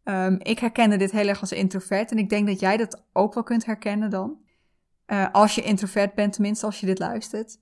um, 0.05 0.39
ik 0.43 0.59
herkende 0.59 0.97
dit 0.97 1.11
heel 1.11 1.29
erg 1.29 1.41
als 1.41 1.53
introvert 1.53 2.11
en 2.11 2.19
ik 2.19 2.29
denk 2.29 2.47
dat 2.47 2.61
jij 2.61 2.77
dat 2.77 3.05
ook 3.13 3.35
wel 3.35 3.43
kunt 3.43 3.65
herkennen 3.65 4.11
dan. 4.11 4.39
Uh, 5.13 5.27
als 5.33 5.55
je 5.55 5.63
introvert 5.63 6.15
bent, 6.15 6.33
tenminste 6.33 6.67
als 6.67 6.81
je 6.81 6.87
dit 6.87 6.99
luistert. 6.99 7.59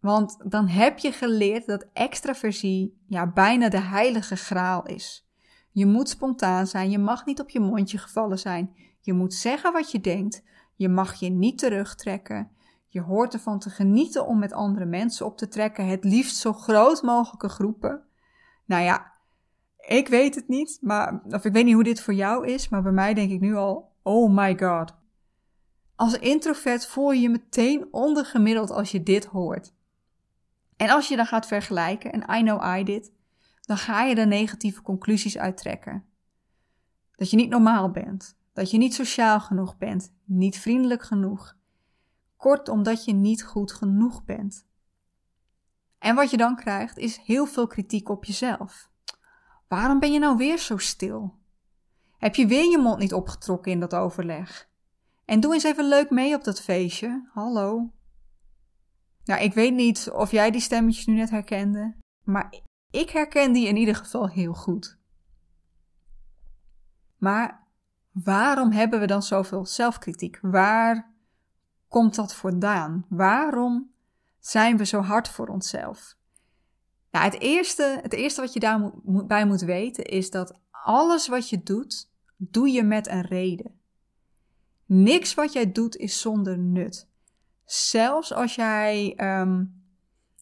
Want 0.00 0.50
dan 0.50 0.68
heb 0.68 0.98
je 0.98 1.12
geleerd 1.12 1.66
dat 1.66 1.86
extraversie 1.92 3.02
ja, 3.06 3.26
bijna 3.26 3.68
de 3.68 3.80
heilige 3.80 4.36
graal 4.36 4.86
is. 4.86 5.28
Je 5.70 5.86
moet 5.86 6.08
spontaan 6.08 6.66
zijn, 6.66 6.90
je 6.90 6.98
mag 6.98 7.24
niet 7.26 7.40
op 7.40 7.50
je 7.50 7.60
mondje 7.60 7.98
gevallen 7.98 8.38
zijn. 8.38 8.74
Je 9.00 9.12
moet 9.12 9.34
zeggen 9.34 9.72
wat 9.72 9.90
je 9.90 10.00
denkt, 10.00 10.42
je 10.74 10.88
mag 10.88 11.14
je 11.14 11.28
niet 11.28 11.58
terugtrekken. 11.58 12.50
Je 12.88 13.00
hoort 13.00 13.32
ervan 13.34 13.58
te 13.58 13.70
genieten 13.70 14.26
om 14.26 14.38
met 14.38 14.52
andere 14.52 14.84
mensen 14.84 15.26
op 15.26 15.36
te 15.36 15.48
trekken, 15.48 15.86
het 15.86 16.04
liefst 16.04 16.36
zo 16.36 16.52
groot 16.52 17.02
mogelijke 17.02 17.48
groepen. 17.48 18.02
Nou 18.64 18.82
ja, 18.82 19.12
ik 19.76 20.08
weet 20.08 20.34
het 20.34 20.48
niet, 20.48 20.78
maar, 20.80 21.22
of 21.28 21.44
ik 21.44 21.52
weet 21.52 21.64
niet 21.64 21.74
hoe 21.74 21.84
dit 21.84 22.00
voor 22.00 22.14
jou 22.14 22.46
is, 22.46 22.68
maar 22.68 22.82
bij 22.82 22.92
mij 22.92 23.14
denk 23.14 23.30
ik 23.30 23.40
nu 23.40 23.54
al, 23.54 23.92
oh 24.02 24.34
my 24.34 24.58
god. 24.58 24.94
Als 25.98 26.18
introvert 26.18 26.86
voel 26.86 27.12
je 27.12 27.20
je 27.20 27.28
meteen 27.28 27.88
ondergemiddeld 27.90 28.70
als 28.70 28.90
je 28.90 29.02
dit 29.02 29.24
hoort. 29.24 29.74
En 30.76 30.90
als 30.90 31.08
je 31.08 31.16
dan 31.16 31.26
gaat 31.26 31.46
vergelijken, 31.46 32.12
en 32.12 32.38
I 32.38 32.42
know 32.42 32.78
I 32.78 32.84
did, 32.84 33.12
dan 33.60 33.76
ga 33.76 34.02
je 34.02 34.14
er 34.14 34.26
negatieve 34.26 34.82
conclusies 34.82 35.38
uittrekken. 35.38 36.04
Dat 37.14 37.30
je 37.30 37.36
niet 37.36 37.50
normaal 37.50 37.90
bent, 37.90 38.38
dat 38.52 38.70
je 38.70 38.78
niet 38.78 38.94
sociaal 38.94 39.40
genoeg 39.40 39.78
bent, 39.78 40.14
niet 40.24 40.58
vriendelijk 40.58 41.02
genoeg. 41.02 41.56
Kortom, 42.36 42.82
dat 42.82 43.04
je 43.04 43.12
niet 43.12 43.44
goed 43.44 43.72
genoeg 43.72 44.24
bent. 44.24 44.66
En 45.98 46.14
wat 46.14 46.30
je 46.30 46.36
dan 46.36 46.56
krijgt 46.56 46.98
is 46.98 47.16
heel 47.16 47.46
veel 47.46 47.66
kritiek 47.66 48.08
op 48.08 48.24
jezelf. 48.24 48.90
Waarom 49.68 49.98
ben 49.98 50.12
je 50.12 50.18
nou 50.18 50.36
weer 50.36 50.58
zo 50.58 50.76
stil? 50.76 51.38
Heb 52.18 52.34
je 52.34 52.46
weer 52.46 52.70
je 52.70 52.78
mond 52.78 52.98
niet 52.98 53.12
opgetrokken 53.12 53.72
in 53.72 53.80
dat 53.80 53.94
overleg? 53.94 54.67
En 55.28 55.40
doe 55.40 55.54
eens 55.54 55.64
even 55.64 55.88
leuk 55.88 56.10
mee 56.10 56.34
op 56.34 56.44
dat 56.44 56.60
feestje. 56.60 57.28
Hallo. 57.32 57.92
Nou, 59.24 59.42
ik 59.42 59.54
weet 59.54 59.74
niet 59.74 60.10
of 60.10 60.30
jij 60.30 60.50
die 60.50 60.60
stemmetjes 60.60 61.06
nu 61.06 61.14
net 61.14 61.30
herkende, 61.30 61.96
maar 62.24 62.54
ik 62.90 63.10
herken 63.10 63.52
die 63.52 63.66
in 63.66 63.76
ieder 63.76 63.94
geval 63.94 64.28
heel 64.28 64.52
goed. 64.52 64.98
Maar 67.16 67.66
waarom 68.12 68.72
hebben 68.72 69.00
we 69.00 69.06
dan 69.06 69.22
zoveel 69.22 69.66
zelfkritiek? 69.66 70.38
Waar 70.40 71.14
komt 71.88 72.14
dat 72.14 72.34
vandaan? 72.34 73.06
Waarom 73.08 73.90
zijn 74.38 74.76
we 74.76 74.84
zo 74.84 75.00
hard 75.00 75.28
voor 75.28 75.46
onszelf? 75.46 76.16
Nou, 77.10 77.24
het 77.24 77.40
eerste, 77.40 77.98
het 78.02 78.12
eerste 78.12 78.40
wat 78.40 78.52
je 78.52 78.60
daarbij 78.60 79.46
moet 79.46 79.60
weten 79.60 80.04
is 80.04 80.30
dat 80.30 80.60
alles 80.70 81.28
wat 81.28 81.48
je 81.48 81.62
doet, 81.62 82.10
doe 82.36 82.68
je 82.68 82.82
met 82.82 83.08
een 83.08 83.26
reden. 83.26 83.77
Niks 84.88 85.34
wat 85.34 85.52
jij 85.52 85.72
doet 85.72 85.96
is 85.96 86.20
zonder 86.20 86.58
nut. 86.58 87.08
Zelfs 87.64 88.32
als 88.32 88.54
jij 88.54 89.14
ehm, 89.16 89.64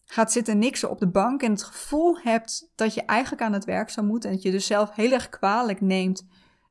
gaat 0.05 0.31
zitten 0.31 0.59
niksen 0.59 0.89
op 0.89 0.99
de 0.99 1.07
bank 1.07 1.41
en 1.41 1.51
het 1.51 1.63
gevoel 1.63 2.17
hebt 2.19 2.71
dat 2.75 2.93
je 2.93 3.01
eigenlijk 3.01 3.41
aan 3.41 3.53
het 3.53 3.65
werk 3.65 3.89
zou 3.89 4.05
moeten 4.05 4.29
en 4.29 4.35
dat 4.35 4.45
je 4.45 4.51
dus 4.51 4.65
zelf 4.65 4.95
heel 4.95 5.11
erg 5.11 5.29
kwalijk 5.29 5.81
neemt 5.81 6.25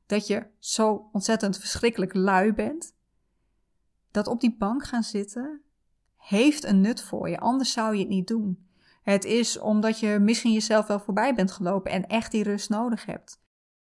dat 0.05 0.27
je 0.27 0.45
zo 0.59 1.09
ontzettend 1.11 1.57
verschrikkelijk 1.57 2.13
lui 2.13 2.53
bent, 2.53 2.95
dat 4.11 4.27
op 4.27 4.41
die 4.41 4.55
bank 4.57 4.85
gaan 4.85 5.03
zitten 5.03 5.61
heeft 6.15 6.63
een 6.63 6.81
nut 6.81 7.01
voor 7.01 7.29
je, 7.29 7.39
anders 7.39 7.71
zou 7.71 7.93
je 7.93 7.99
het 7.99 8.09
niet 8.09 8.27
doen. 8.27 8.67
Het 9.01 9.25
is 9.25 9.59
omdat 9.59 9.99
je 9.99 10.19
misschien 10.19 10.53
jezelf 10.53 10.87
wel 10.87 10.99
voorbij 10.99 11.35
bent 11.35 11.51
gelopen 11.51 11.91
en 11.91 12.07
echt 12.07 12.31
die 12.31 12.43
rust 12.43 12.69
nodig 12.69 13.05
hebt. 13.05 13.41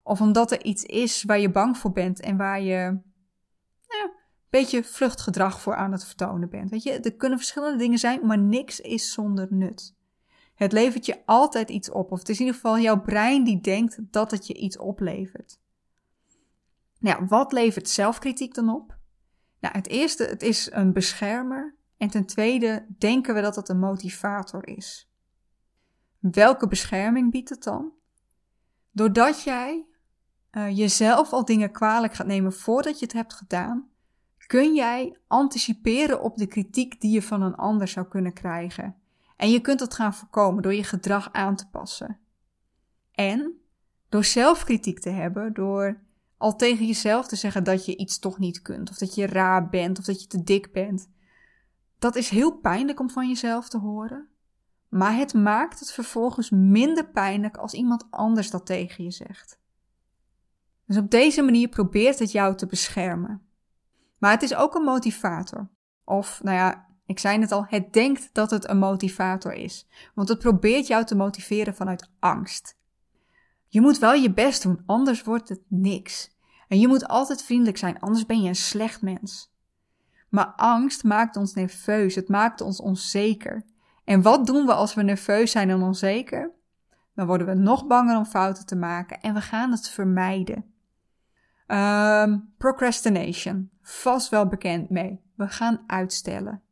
Of 0.03 0.21
omdat 0.21 0.53
er 0.53 0.65
iets 0.65 0.83
is 0.83 1.23
waar 1.23 1.39
je 1.39 1.51
bang 1.51 1.79
voor 1.79 1.93
bent 1.93 2.21
en 2.21 2.37
waar 2.37 2.61
je 2.61 2.99
nou, 3.89 4.05
een 4.05 4.15
beetje 4.51 4.85
vluchtgedrag 4.85 5.61
voor 5.61 5.75
aan 5.75 5.93
het 5.93 6.05
vertonen 6.05 6.49
bent. 6.49 6.71
Weet 6.71 6.83
je, 6.83 6.93
er 6.93 7.17
kunnen 7.17 7.39
verschillende 7.39 7.79
dingen 7.79 7.99
zijn, 7.99 8.27
maar 8.27 8.39
niks 8.39 8.81
is 8.81 9.13
zonder 9.13 9.47
nut. 9.51 9.97
Het 10.55 10.73
levert 10.73 11.07
je 11.07 11.27
altijd 11.27 11.71
iets 11.71 11.91
op, 11.91 12.13
of 12.13 12.19
het 12.19 12.29
is 12.29 12.39
in 12.39 12.45
ieder 12.45 12.61
geval 12.61 12.79
jouw 12.79 13.01
brein 13.01 13.45
die 13.45 13.61
denkt 13.61 13.99
dat 14.01 14.31
het 14.31 14.47
je 14.47 14.55
iets 14.55 14.79
oplevert. 14.79 15.61
Nou, 16.99 17.27
wat 17.27 17.53
levert 17.53 17.89
zelfkritiek 17.89 18.55
dan 18.55 18.75
op? 18.75 18.97
Nou, 19.61 19.77
het 19.77 19.89
eerste, 19.89 20.25
het 20.25 20.43
is 20.43 20.71
een 20.73 20.93
beschermer. 20.93 21.77
En 21.97 22.09
ten 22.09 22.27
tweede 22.27 22.87
denken 22.99 23.35
we 23.35 23.41
dat 23.41 23.57
het 23.57 23.69
een 23.69 23.79
motivator 23.79 24.67
is. 24.67 25.11
Welke 26.19 26.69
bescherming 26.69 27.31
biedt 27.31 27.49
het 27.49 27.63
dan? 27.63 27.93
Doordat 28.91 29.43
jij 29.43 29.87
uh, 30.53 30.77
jezelf 30.77 31.33
al 31.33 31.45
dingen 31.45 31.71
kwalijk 31.71 32.15
gaat 32.15 32.27
nemen 32.27 32.53
voordat 32.53 32.99
je 32.99 33.05
het 33.05 33.15
hebt 33.15 33.35
gedaan, 33.35 33.89
kun 34.47 34.75
jij 34.75 35.17
anticiperen 35.27 36.23
op 36.23 36.37
de 36.37 36.47
kritiek 36.47 37.01
die 37.01 37.11
je 37.11 37.23
van 37.23 37.43
een 37.43 37.55
ander 37.55 37.89
zou 37.89 38.07
kunnen 38.07 38.33
krijgen. 38.33 38.97
En 39.37 39.51
je 39.51 39.61
kunt 39.61 39.79
dat 39.79 39.95
gaan 39.95 40.15
voorkomen 40.15 40.63
door 40.63 40.75
je 40.75 40.85
gedrag 40.85 41.33
aan 41.33 41.57
te 41.57 41.69
passen. 41.69 42.19
En 43.13 43.61
door 44.09 44.25
zelfkritiek 44.25 44.99
te 44.99 45.11
hebben, 45.11 45.53
door 45.53 46.01
al 46.37 46.57
tegen 46.57 46.87
jezelf 46.87 47.27
te 47.27 47.37
zeggen 47.37 47.65
dat 47.65 47.87
je 47.87 47.97
iets 47.97 48.19
toch 48.19 48.39
niet 48.39 48.63
kunt, 48.63 48.91
of 48.91 48.97
dat 48.97 49.15
je 49.15 49.27
raar 49.27 49.69
bent, 49.69 49.99
of 49.99 50.05
dat 50.05 50.21
je 50.21 50.27
te 50.27 50.43
dik 50.43 50.73
bent. 50.73 51.09
Dat 51.99 52.17
is 52.17 52.29
heel 52.29 52.53
pijnlijk 52.53 53.01
om 53.01 53.11
van 53.11 53.29
jezelf 53.29 53.69
te 53.69 53.79
horen, 53.79 54.29
maar 54.89 55.17
het 55.17 55.35
maakt 55.35 55.81
het 55.81 55.93
vervolgens 55.93 56.51
minder 56.51 57.09
pijnlijk 57.09 57.57
als 57.57 57.73
iemand 57.73 58.07
anders 58.11 58.51
dat 58.51 58.67
tegen 58.67 59.05
je 59.05 59.11
zegt. 59.11 59.59
Dus 60.89 60.97
op 60.97 61.11
deze 61.11 61.43
manier 61.43 61.69
probeert 61.69 62.19
het 62.19 62.33
jou 62.33 62.57
te 62.57 62.67
beschermen. 62.67 63.43
Maar 64.19 64.31
het 64.31 64.43
is 64.43 64.55
ook 64.55 64.75
een 64.75 64.83
motivator. 64.83 65.69
Of, 66.05 66.41
nou 66.43 66.57
ja, 66.57 66.87
ik 67.07 67.19
zei 67.19 67.41
het 67.41 67.53
al, 67.53 67.65
het 67.69 67.93
denkt 67.93 68.31
dat 68.33 68.51
het 68.51 68.69
een 68.69 68.79
motivator 68.79 69.53
is. 69.53 69.87
Want 70.15 70.29
het 70.29 70.39
probeert 70.39 70.87
jou 70.87 71.05
te 71.05 71.17
motiveren 71.17 71.75
vanuit 71.75 72.11
angst. 72.19 72.77
Je 73.67 73.81
moet 73.81 73.99
wel 73.99 74.13
je 74.13 74.33
best 74.33 74.63
doen, 74.63 74.83
anders 74.87 75.23
wordt 75.23 75.49
het 75.49 75.61
niks. 75.69 76.37
En 76.69 76.81
je 76.81 76.89
moet 76.89 77.09
altijd 77.09 77.43
vriendelijk 77.43 77.77
zijn, 77.77 78.01
anders 78.01 78.27
ben 78.27 78.43
je 78.43 78.49
een 78.49 78.57
slecht 78.57 79.03
mens. 79.03 79.53
Maar 80.29 80.53
angst 80.57 81.05
maakt 81.05 81.37
ons 81.37 81.55
nerveus, 81.55 82.15
het 82.15 82.29
maakt 82.29 82.61
ons 82.61 82.81
onzeker. 82.81 83.65
En 84.05 84.23
wat 84.23 84.47
doen 84.47 84.67
we 84.67 84.73
als 84.73 84.95
we 84.95 85.03
nerveus 85.03 85.51
zijn 85.51 85.71
en 85.71 85.83
onzeker? 85.83 86.51
Dan 87.15 87.27
worden 87.27 87.47
we 87.47 87.55
nog 87.55 87.87
banger 87.87 88.17
om 88.17 88.25
fouten 88.25 88.67
te 88.67 88.77
maken 88.77 89.21
en 89.21 89.35
we 89.35 89.41
gaan 89.41 89.71
het 89.71 89.89
vermijden. 89.89 90.77
Um, 91.71 92.53
procrastination, 92.59 93.71
vast 93.83 94.29
wel 94.29 94.47
bekend 94.47 94.91
mee. 94.91 95.21
We 95.35 95.49
gaan 95.49 95.85
uitstellen. 95.87 96.63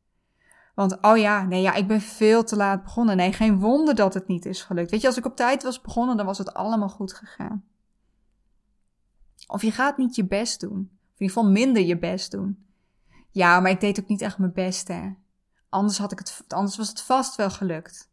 Want, 0.74 1.02
oh 1.02 1.16
ja, 1.16 1.44
nee, 1.44 1.62
ja, 1.62 1.74
ik 1.74 1.86
ben 1.86 2.00
veel 2.00 2.44
te 2.44 2.56
laat 2.56 2.82
begonnen. 2.82 3.16
Nee, 3.16 3.32
geen 3.32 3.58
wonder 3.58 3.94
dat 3.94 4.14
het 4.14 4.26
niet 4.26 4.46
is 4.46 4.62
gelukt. 4.62 4.90
Weet 4.90 5.00
je, 5.00 5.06
als 5.06 5.16
ik 5.16 5.24
op 5.24 5.36
tijd 5.36 5.62
was 5.62 5.80
begonnen, 5.80 6.16
dan 6.16 6.26
was 6.26 6.38
het 6.38 6.54
allemaal 6.54 6.88
goed 6.88 7.12
gegaan. 7.12 7.64
Of 9.46 9.62
je 9.62 9.70
gaat 9.70 9.96
niet 9.96 10.14
je 10.14 10.26
best 10.26 10.60
doen. 10.60 10.90
Of 10.92 11.20
in 11.20 11.26
ieder 11.26 11.36
geval 11.36 11.50
minder 11.50 11.82
je 11.82 11.98
best 11.98 12.30
doen. 12.30 12.66
Ja, 13.30 13.60
maar 13.60 13.70
ik 13.70 13.80
deed 13.80 14.00
ook 14.00 14.08
niet 14.08 14.20
echt 14.20 14.38
mijn 14.38 14.52
best, 14.52 14.88
hè. 14.88 15.10
Anders, 15.68 15.98
had 15.98 16.12
ik 16.12 16.18
het, 16.18 16.44
anders 16.48 16.76
was 16.76 16.88
het 16.88 17.00
vast 17.00 17.36
wel 17.36 17.50
gelukt. 17.50 18.10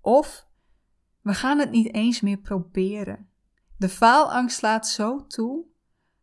Of 0.00 0.46
we 1.20 1.34
gaan 1.34 1.58
het 1.58 1.70
niet 1.70 1.94
eens 1.94 2.20
meer 2.20 2.38
proberen. 2.38 3.28
De 3.80 3.88
faalangst 3.88 4.56
slaat 4.56 4.88
zo 4.88 5.26
toe 5.26 5.64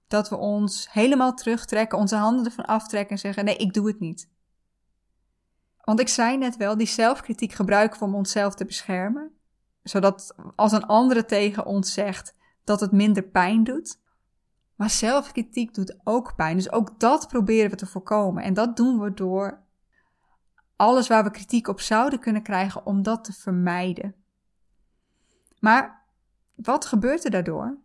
dat 0.08 0.30
we 0.30 0.36
ons 0.36 0.92
helemaal 0.92 1.34
terugtrekken, 1.34 1.98
onze 1.98 2.16
handen 2.16 2.46
ervan 2.46 2.66
aftrekken 2.66 3.12
en 3.12 3.20
zeggen: 3.20 3.46
Nee, 3.46 3.56
ik 3.56 3.74
doe 3.74 3.88
het 3.88 4.00
niet. 4.00 4.30
Want 5.82 6.00
ik 6.00 6.08
zei 6.08 6.38
net 6.38 6.58
wel, 6.58 6.78
die 6.78 6.88
zelfkritiek 6.88 7.54
gebruiken 7.54 8.00
we 8.00 8.06
om 8.06 8.16
onszelf 8.16 8.56
te 8.56 8.66
beschermen. 8.66 9.32
Zodat 9.84 10.36
als 10.56 10.72
een 10.72 10.86
andere 10.86 11.26
tegen 11.26 11.66
ons 11.66 11.94
zegt 11.94 12.34
dat 12.64 12.80
het 12.80 12.92
minder 12.92 13.24
pijn 13.24 13.64
doet. 13.64 14.00
Maar 14.76 14.90
zelfkritiek 14.90 15.74
doet 15.74 16.00
ook 16.04 16.36
pijn. 16.36 16.58
Dus 16.58 16.72
ook 16.72 17.00
dat 17.00 17.28
proberen 17.28 17.70
we 17.70 17.76
te 17.76 17.86
voorkomen. 17.86 18.44
En 18.44 18.54
dat 18.54 18.76
doen 18.76 19.00
we 19.00 19.14
door 19.14 19.64
alles 20.76 21.08
waar 21.08 21.24
we 21.24 21.32
kritiek 21.32 21.68
op 21.68 21.80
zouden 21.80 22.20
kunnen 22.20 22.44
krijgen, 22.44 22.86
om 22.86 23.04
dat 23.04 23.24
te 23.24 23.34
vermijden. 23.34 24.16
Maar 25.60 25.97
wat 26.58 26.86
gebeurt 26.86 27.26
er 27.26 27.32
daardoor? 27.32 27.78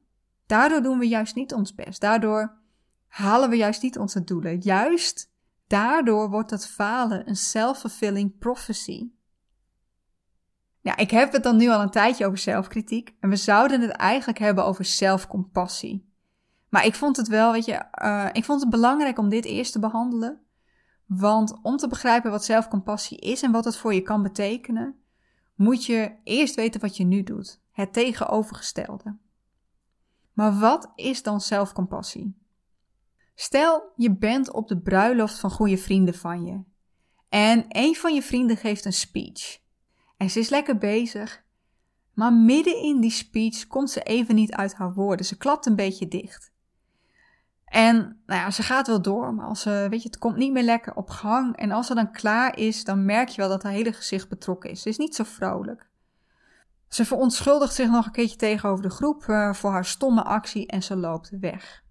Daardoor 0.47 0.83
doen 0.83 0.99
we 0.99 1.09
juist 1.09 1.35
niet 1.35 1.55
ons 1.55 1.75
best. 1.75 2.01
Daardoor 2.01 2.59
halen 3.07 3.51
we 3.51 3.57
juist 3.57 3.83
niet 3.83 3.99
onze 3.99 4.25
doelen. 4.25 4.61
Juist 4.61 5.33
Daardoor 5.73 6.31
wordt 6.31 6.51
dat 6.51 6.67
falen 6.67 7.29
een 7.29 7.37
self-fulfilling 7.37 8.39
prophecy. 8.39 9.11
Ja, 10.81 10.97
ik 10.97 11.11
heb 11.11 11.33
het 11.33 11.43
dan 11.43 11.57
nu 11.57 11.69
al 11.69 11.81
een 11.81 11.91
tijdje 11.91 12.27
over 12.27 12.39
zelfkritiek 12.39 13.15
en 13.21 13.29
we 13.29 13.37
zouden 13.37 13.81
het 13.81 13.91
eigenlijk 13.91 14.39
hebben 14.39 14.65
over 14.65 14.85
zelfcompassie. 14.85 16.13
Maar 16.69 16.87
ik 16.87 16.95
vond 16.95 17.17
het 17.17 17.29
wel, 17.29 17.53
weet 17.53 17.65
je, 17.65 17.85
uh, 18.03 18.29
ik 18.33 18.45
vond 18.45 18.61
het 18.61 18.71
belangrijk 18.71 19.19
om 19.19 19.29
dit 19.29 19.45
eerst 19.45 19.73
te 19.73 19.79
behandelen. 19.79 20.41
Want 21.07 21.59
om 21.63 21.77
te 21.77 21.89
begrijpen 21.89 22.31
wat 22.31 22.45
zelfcompassie 22.45 23.19
is 23.19 23.43
en 23.43 23.53
wat 23.53 23.65
het 23.65 23.77
voor 23.77 23.95
je 23.95 24.03
kan 24.03 24.23
betekenen, 24.23 25.03
moet 25.55 25.85
je 25.85 26.17
eerst 26.25 26.55
weten 26.55 26.81
wat 26.81 26.97
je 26.97 27.05
nu 27.05 27.23
doet. 27.23 27.62
Het 27.73 27.93
tegenovergestelde. 27.93 29.17
Maar 30.33 30.59
wat 30.59 30.93
is 30.95 31.23
dan 31.23 31.41
zelfcompassie? 31.41 32.41
Stel, 33.35 33.93
je 33.97 34.17
bent 34.17 34.53
op 34.53 34.69
de 34.69 34.79
bruiloft 34.79 35.39
van 35.39 35.51
goede 35.51 35.79
vrienden 35.79 36.15
van 36.15 36.45
je. 36.45 36.61
En 37.29 37.65
een 37.69 37.95
van 37.95 38.15
je 38.15 38.23
vrienden 38.23 38.57
geeft 38.57 38.85
een 38.85 38.93
speech. 38.93 39.61
En 40.17 40.31
ze 40.31 40.39
is 40.39 40.49
lekker 40.49 40.79
bezig. 40.79 41.45
Maar 42.15 42.33
midden 42.33 42.83
in 42.83 43.01
die 43.01 43.11
speech 43.11 43.67
komt 43.67 43.91
ze 43.91 44.03
even 44.03 44.35
niet 44.35 44.53
uit 44.53 44.75
haar 44.75 44.95
woorden. 44.95 45.27
Ze 45.27 45.37
klapt 45.37 45.67
een 45.67 45.77
beetje 45.77 46.09
dicht. 46.09 46.53
En 47.65 48.23
nou 48.27 48.41
ja, 48.41 48.51
ze 48.51 48.63
gaat 48.63 48.87
wel 48.87 49.03
door, 49.03 49.35
maar 49.35 49.47
als 49.47 49.61
ze, 49.61 49.87
weet 49.91 50.03
je, 50.03 50.09
het 50.09 50.19
komt 50.19 50.37
niet 50.37 50.53
meer 50.53 50.63
lekker 50.63 50.95
op 50.95 51.11
gang. 51.11 51.57
En 51.57 51.71
als 51.71 51.87
ze 51.87 51.95
dan 51.95 52.13
klaar 52.13 52.59
is, 52.59 52.85
dan 52.85 53.05
merk 53.05 53.29
je 53.29 53.41
wel 53.41 53.51
dat 53.51 53.63
haar 53.63 53.73
hele 53.73 53.93
gezicht 53.93 54.29
betrokken 54.29 54.71
is. 54.71 54.83
Ze 54.83 54.89
is 54.89 54.99
niet 54.99 55.15
zo 55.15 55.25
vrolijk. 55.25 55.91
Ze 56.93 57.05
verontschuldigt 57.05 57.75
zich 57.75 57.91
nog 57.91 58.07
een 58.07 58.13
keertje 58.13 58.37
tegenover 58.37 58.83
de 58.83 58.91
groep 58.91 59.27
uh, 59.27 59.53
voor 59.53 59.71
haar 59.71 59.85
stomme 59.85 60.23
actie 60.23 60.67
en 60.67 60.83
ze 60.83 60.97
loopt 60.97 61.31
weg. 61.41 61.85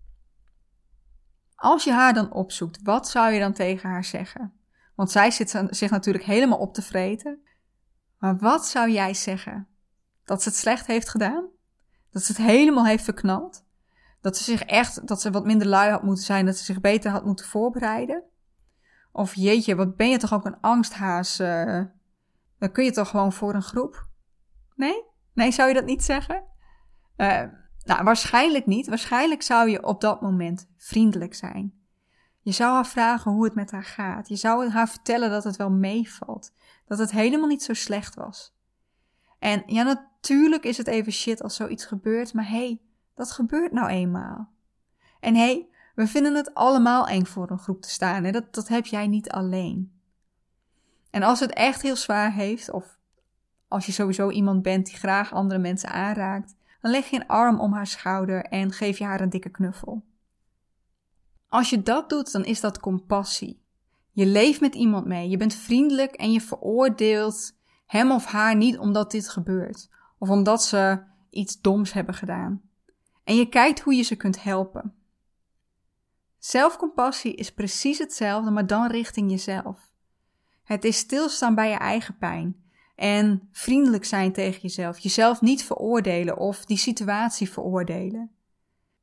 Als 1.55 1.83
je 1.83 1.91
haar 1.91 2.13
dan 2.13 2.31
opzoekt, 2.31 2.79
wat 2.83 3.09
zou 3.09 3.31
je 3.31 3.39
dan 3.39 3.53
tegen 3.53 3.89
haar 3.89 4.03
zeggen? 4.03 4.53
Want 4.95 5.11
zij 5.11 5.31
zit 5.31 5.63
zich 5.69 5.89
natuurlijk 5.89 6.25
helemaal 6.25 6.57
op 6.57 6.73
te 6.73 6.81
vreten. 6.81 7.43
Maar 8.17 8.37
wat 8.37 8.65
zou 8.65 8.89
jij 8.89 9.13
zeggen? 9.13 9.67
Dat 10.25 10.43
ze 10.43 10.49
het 10.49 10.57
slecht 10.57 10.87
heeft 10.87 11.09
gedaan? 11.09 11.45
Dat 12.11 12.23
ze 12.23 12.31
het 12.31 12.41
helemaal 12.41 12.85
heeft 12.85 13.03
verknald? 13.03 13.65
Dat 14.21 14.37
ze 14.37 14.43
zich 14.43 14.63
echt, 14.63 15.07
dat 15.07 15.21
ze 15.21 15.31
wat 15.31 15.45
minder 15.45 15.67
lui 15.67 15.91
had 15.91 16.03
moeten 16.03 16.23
zijn, 16.23 16.45
dat 16.45 16.57
ze 16.57 16.63
zich 16.63 16.81
beter 16.81 17.11
had 17.11 17.25
moeten 17.25 17.45
voorbereiden? 17.45 18.23
Of 19.11 19.35
jeetje, 19.35 19.75
wat 19.75 19.95
ben 19.95 20.09
je 20.09 20.17
toch 20.17 20.33
ook 20.33 20.45
een 20.45 20.59
angsthaas? 20.59 21.39
Uh, 21.39 21.81
dan 22.59 22.71
kun 22.71 22.83
je 22.83 22.91
toch 22.91 23.09
gewoon 23.09 23.33
voor 23.33 23.53
een 23.53 23.61
groep? 23.61 24.09
Nee? 24.81 25.03
Nee, 25.33 25.51
zou 25.51 25.67
je 25.67 25.73
dat 25.73 25.85
niet 25.85 26.03
zeggen? 26.03 26.43
Uh, 27.17 27.43
nou, 27.83 28.03
waarschijnlijk 28.03 28.65
niet. 28.65 28.87
Waarschijnlijk 28.87 29.41
zou 29.41 29.69
je 29.69 29.83
op 29.83 30.01
dat 30.01 30.21
moment 30.21 30.69
vriendelijk 30.77 31.33
zijn. 31.33 31.73
Je 32.39 32.51
zou 32.51 32.73
haar 32.73 32.87
vragen 32.87 33.31
hoe 33.31 33.43
het 33.43 33.55
met 33.55 33.71
haar 33.71 33.83
gaat. 33.83 34.27
Je 34.27 34.35
zou 34.35 34.69
haar 34.69 34.89
vertellen 34.89 35.29
dat 35.29 35.43
het 35.43 35.55
wel 35.55 35.69
meevalt. 35.69 36.53
Dat 36.85 36.97
het 36.97 37.11
helemaal 37.11 37.47
niet 37.47 37.63
zo 37.63 37.73
slecht 37.73 38.15
was. 38.15 38.55
En 39.39 39.63
ja, 39.65 39.83
natuurlijk 39.83 40.63
is 40.63 40.77
het 40.77 40.87
even 40.87 41.11
shit 41.11 41.41
als 41.41 41.55
zoiets 41.55 41.85
gebeurt, 41.85 42.33
maar 42.33 42.47
hé, 42.47 42.65
hey, 42.65 42.81
dat 43.15 43.31
gebeurt 43.31 43.71
nou 43.71 43.89
eenmaal. 43.89 44.49
En 45.19 45.35
hé, 45.35 45.41
hey, 45.41 45.69
we 45.95 46.07
vinden 46.07 46.35
het 46.35 46.53
allemaal 46.53 47.07
eng 47.07 47.25
voor 47.25 47.51
een 47.51 47.59
groep 47.59 47.81
te 47.81 47.89
staan. 47.89 48.23
Hè? 48.23 48.31
Dat, 48.31 48.53
dat 48.53 48.67
heb 48.67 48.85
jij 48.85 49.07
niet 49.07 49.29
alleen. 49.29 50.01
En 51.09 51.23
als 51.23 51.39
het 51.39 51.53
echt 51.53 51.81
heel 51.81 51.95
zwaar 51.95 52.33
heeft, 52.33 52.71
of 52.71 52.99
als 53.71 53.85
je 53.85 53.91
sowieso 53.91 54.29
iemand 54.29 54.61
bent 54.61 54.85
die 54.85 54.95
graag 54.95 55.33
andere 55.33 55.59
mensen 55.59 55.89
aanraakt, 55.89 56.55
dan 56.81 56.91
leg 56.91 57.09
je 57.09 57.15
een 57.15 57.27
arm 57.27 57.59
om 57.59 57.73
haar 57.73 57.87
schouder 57.87 58.43
en 58.45 58.71
geef 58.71 58.97
je 58.97 59.03
haar 59.03 59.21
een 59.21 59.29
dikke 59.29 59.49
knuffel. 59.49 60.03
Als 61.47 61.69
je 61.69 61.83
dat 61.83 62.09
doet, 62.09 62.31
dan 62.31 62.45
is 62.45 62.59
dat 62.59 62.79
compassie. 62.79 63.61
Je 64.11 64.25
leeft 64.25 64.61
met 64.61 64.75
iemand 64.75 65.05
mee, 65.05 65.29
je 65.29 65.37
bent 65.37 65.53
vriendelijk 65.53 66.13
en 66.13 66.31
je 66.31 66.41
veroordeelt 66.41 67.53
hem 67.85 68.11
of 68.11 68.25
haar 68.25 68.55
niet 68.55 68.77
omdat 68.77 69.11
dit 69.11 69.29
gebeurt, 69.29 69.89
of 70.17 70.29
omdat 70.29 70.63
ze 70.63 71.03
iets 71.29 71.61
doms 71.61 71.93
hebben 71.93 72.15
gedaan. 72.15 72.61
En 73.23 73.35
je 73.35 73.49
kijkt 73.49 73.79
hoe 73.79 73.95
je 73.95 74.03
ze 74.03 74.15
kunt 74.15 74.43
helpen. 74.43 74.93
Zelfcompassie 76.37 77.35
is 77.35 77.53
precies 77.53 77.97
hetzelfde, 77.97 78.51
maar 78.51 78.67
dan 78.67 78.87
richting 78.87 79.29
jezelf. 79.29 79.91
Het 80.63 80.83
is 80.83 80.97
stilstaan 80.97 81.55
bij 81.55 81.69
je 81.69 81.77
eigen 81.77 82.17
pijn 82.17 82.60
en 83.01 83.49
vriendelijk 83.51 84.05
zijn 84.05 84.31
tegen 84.31 84.61
jezelf. 84.61 84.99
Jezelf 84.99 85.41
niet 85.41 85.63
veroordelen 85.63 86.37
of 86.37 86.65
die 86.65 86.77
situatie 86.77 87.49
veroordelen. 87.49 88.31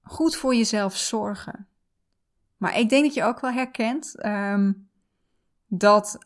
Goed 0.02 0.36
voor 0.36 0.54
jezelf 0.54 0.96
zorgen. 0.96 1.68
Maar 2.56 2.78
ik 2.78 2.88
denk 2.88 3.04
dat 3.04 3.14
je 3.14 3.24
ook 3.24 3.40
wel 3.40 3.50
herkent 3.50 4.24
um, 4.24 4.88
dat 5.66 6.18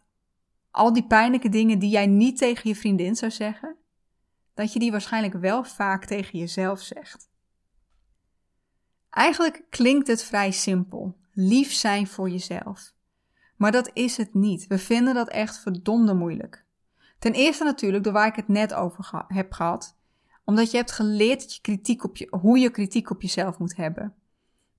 al 0.70 0.92
die 0.92 1.06
pijnlijke 1.06 1.48
dingen 1.48 1.78
die 1.78 1.90
jij 1.90 2.06
niet 2.06 2.38
tegen 2.38 2.68
je 2.68 2.76
vriendin 2.76 3.16
zou 3.16 3.30
zeggen, 3.30 3.76
dat 4.54 4.72
je 4.72 4.78
die 4.78 4.90
waarschijnlijk 4.90 5.34
wel 5.34 5.64
vaak 5.64 6.04
tegen 6.04 6.38
jezelf 6.38 6.80
zegt. 6.80 7.28
Eigenlijk 9.10 9.64
klinkt 9.68 10.06
het 10.06 10.22
vrij 10.22 10.50
simpel. 10.50 11.16
Lief 11.32 11.72
zijn 11.72 12.06
voor 12.06 12.30
jezelf. 12.30 12.92
Maar 13.56 13.72
dat 13.72 13.90
is 13.92 14.16
het 14.16 14.34
niet. 14.34 14.66
We 14.66 14.78
vinden 14.78 15.14
dat 15.14 15.28
echt 15.28 15.58
verdomde 15.58 16.14
moeilijk. 16.14 16.61
Ten 17.22 17.32
eerste 17.32 17.64
natuurlijk 17.64 18.04
door 18.04 18.12
waar 18.12 18.26
ik 18.26 18.36
het 18.36 18.48
net 18.48 18.74
over 18.74 19.24
heb 19.28 19.52
gehad. 19.52 19.96
Omdat 20.44 20.70
je 20.70 20.76
hebt 20.76 20.92
geleerd 20.92 21.40
dat 21.40 21.54
je 21.54 21.60
kritiek 21.60 22.04
op 22.04 22.16
je, 22.16 22.36
hoe 22.40 22.58
je 22.58 22.70
kritiek 22.70 23.10
op 23.10 23.22
jezelf 23.22 23.58
moet 23.58 23.76
hebben. 23.76 24.14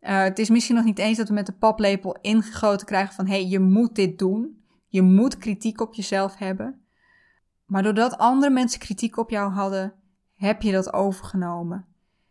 Uh, 0.02 0.22
het 0.22 0.40
is 0.40 0.50
misschien 0.50 0.76
nog 0.76 0.86
niet 0.86 1.00
eens 1.00 1.18
dat 1.18 1.28
we 1.28 1.34
met 1.34 1.46
de 1.46 1.54
paplepel 1.54 2.18
ingegoten 2.22 2.86
krijgen 2.86 3.14
van 3.16 3.28
hé, 3.28 3.34
hey, 3.34 3.48
je 3.48 3.60
moet 3.60 3.96
dit 3.96 4.20
doen. 4.20 4.64
Je 4.88 5.02
moet 5.02 5.38
kritiek 5.38 5.82
op 5.82 5.94
jezelf 5.94 6.38
hebben. 6.38 6.86
Maar 7.66 7.84
doordat 7.84 8.18
andere 8.18 8.52
mensen 8.52 8.80
kritiek 8.80 9.18
op 9.18 9.30
jou 9.30 9.52
hadden, 9.52 9.94
heb 10.34 10.62
je 10.62 10.72
dat 10.72 10.94
overgenomen. 10.94 11.86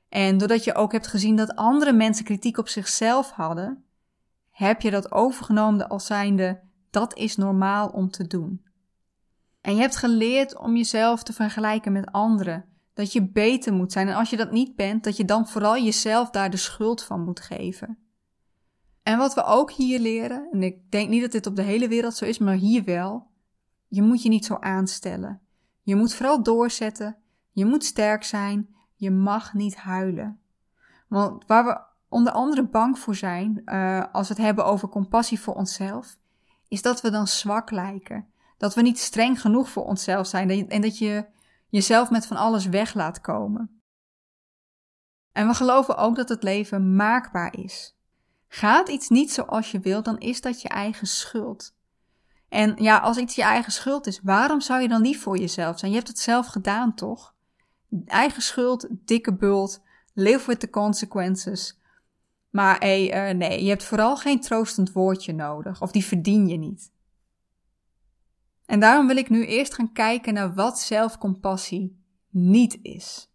En 0.09 0.39
doordat 0.39 0.65
je 0.65 0.75
ook 0.75 0.93
hebt 0.93 1.07
gezien 1.07 1.37
dat 1.37 1.57
andere 1.57 1.93
mensen 1.93 2.25
kritiek 2.25 2.59
op 2.59 2.69
zichzelf 2.69 3.31
hadden, 3.31 3.85
heb 4.51 4.81
je 4.81 4.91
dat 4.91 5.13
overgenomen 5.13 5.89
als 5.89 6.07
zijnde 6.07 6.61
dat 6.91 7.17
is 7.17 7.37
normaal 7.37 7.89
om 7.89 8.11
te 8.11 8.27
doen. 8.27 8.71
En 9.63 9.75
je 9.75 9.81
hebt 9.81 9.97
geleerd 9.97 10.59
om 10.59 10.77
jezelf 10.77 11.23
te 11.23 11.33
vergelijken 11.33 11.93
met 11.93 12.13
anderen. 12.13 12.65
Dat 12.95 13.13
je 13.13 13.29
beter 13.29 13.73
moet 13.73 13.93
zijn. 13.93 14.09
En 14.09 14.15
als 14.15 14.31
je 14.31 14.37
dat 14.37 14.51
niet 14.51 14.77
bent, 14.77 15.05
dat 15.05 15.17
je 15.17 15.25
dan 15.25 15.49
vooral 15.49 15.79
jezelf 15.79 16.31
daar 16.31 16.51
de 16.51 16.57
schuld 16.57 17.03
van 17.03 17.25
moet 17.25 17.41
geven. 17.41 17.99
En 19.03 19.19
wat 19.19 19.35
we 19.35 19.45
ook 19.45 19.73
hier 19.73 20.01
leren, 20.01 20.49
en 20.53 20.63
ik 20.63 20.91
denk 20.91 21.09
niet 21.09 21.21
dat 21.21 21.33
dit 21.33 21.47
op 21.47 21.57
de 21.57 21.63
hele 21.63 21.89
wereld 21.89 22.15
zo 22.15 22.25
is, 22.25 22.39
maar 22.39 22.55
hier 22.55 22.85
wel. 22.85 23.27
Je 23.89 24.03
moet 24.03 24.23
je 24.23 24.29
niet 24.29 24.45
zo 24.45 24.57
aanstellen. 24.61 25.41
Je 25.83 25.97
moet 25.97 26.15
vooral 26.15 26.43
doorzetten. 26.43 27.17
Je 27.53 27.65
moet 27.65 27.85
sterk 27.85 28.25
zijn. 28.25 28.75
Je 28.97 29.11
mag 29.11 29.55
niet 29.55 29.77
huilen. 29.77 30.41
Want 31.09 31.47
waar 31.47 31.65
we 31.65 31.81
onder 32.09 32.33
andere 32.33 32.69
bang 32.69 32.99
voor 32.99 33.15
zijn, 33.15 33.63
uh, 33.65 34.05
als 34.13 34.29
we 34.29 34.35
het 34.35 34.43
hebben 34.43 34.65
over 34.65 34.89
compassie 34.89 35.41
voor 35.41 35.55
onszelf, 35.55 36.17
is 36.69 36.83
dat 36.83 37.01
we 37.01 37.11
dan 37.11 37.27
zwak 37.27 37.71
lijken. 37.71 38.27
Dat 38.63 38.75
we 38.75 38.83
niet 38.83 38.99
streng 38.99 39.41
genoeg 39.41 39.69
voor 39.69 39.85
onszelf 39.85 40.27
zijn 40.27 40.69
en 40.69 40.81
dat 40.81 40.99
je 40.99 41.27
jezelf 41.69 42.11
met 42.11 42.27
van 42.27 42.37
alles 42.37 42.67
weg 42.67 42.95
laat 42.95 43.21
komen. 43.21 43.83
En 45.33 45.47
we 45.47 45.55
geloven 45.55 45.97
ook 45.97 46.17
dat 46.17 46.29
het 46.29 46.43
leven 46.43 46.97
maakbaar 46.97 47.57
is. 47.57 47.97
Gaat 48.49 48.89
iets 48.89 49.09
niet 49.09 49.33
zoals 49.33 49.71
je 49.71 49.81
wilt, 49.81 50.05
dan 50.05 50.19
is 50.19 50.41
dat 50.41 50.63
je 50.63 50.69
eigen 50.69 51.07
schuld. 51.07 51.75
En 52.49 52.75
ja, 52.77 52.99
als 52.99 53.17
iets 53.17 53.35
je 53.35 53.43
eigen 53.43 53.73
schuld 53.73 54.07
is, 54.07 54.21
waarom 54.23 54.61
zou 54.61 54.83
je 54.83 54.89
dan 54.89 55.03
niet 55.03 55.19
voor 55.19 55.39
jezelf 55.39 55.79
zijn? 55.79 55.91
Je 55.91 55.97
hebt 55.97 56.09
het 56.09 56.19
zelf 56.19 56.47
gedaan, 56.47 56.95
toch? 56.95 57.35
Eigen 58.07 58.43
schuld, 58.43 58.87
dikke 58.91 59.35
bult, 59.35 59.83
live 60.15 60.47
with 60.47 60.61
the 60.61 60.71
consequences. 60.71 61.81
Maar 62.51 62.79
hey, 62.79 63.31
uh, 63.31 63.37
nee, 63.37 63.63
je 63.63 63.69
hebt 63.69 63.85
vooral 63.85 64.17
geen 64.17 64.41
troostend 64.41 64.93
woordje 64.93 65.33
nodig, 65.33 65.83
of 65.83 65.91
die 65.91 66.05
verdien 66.05 66.49
je 66.49 66.57
niet. 66.57 66.92
En 68.67 68.81
daarom 68.81 69.07
wil 69.07 69.17
ik 69.17 69.31
nu 69.31 69.47
eerst 69.47 69.75
gaan 69.75 69.93
kijken 69.93 70.35
naar 70.35 70.55
wat 70.55 70.79
zelfcompassie 70.79 72.03
niet 72.31 72.79
is. 72.83 73.31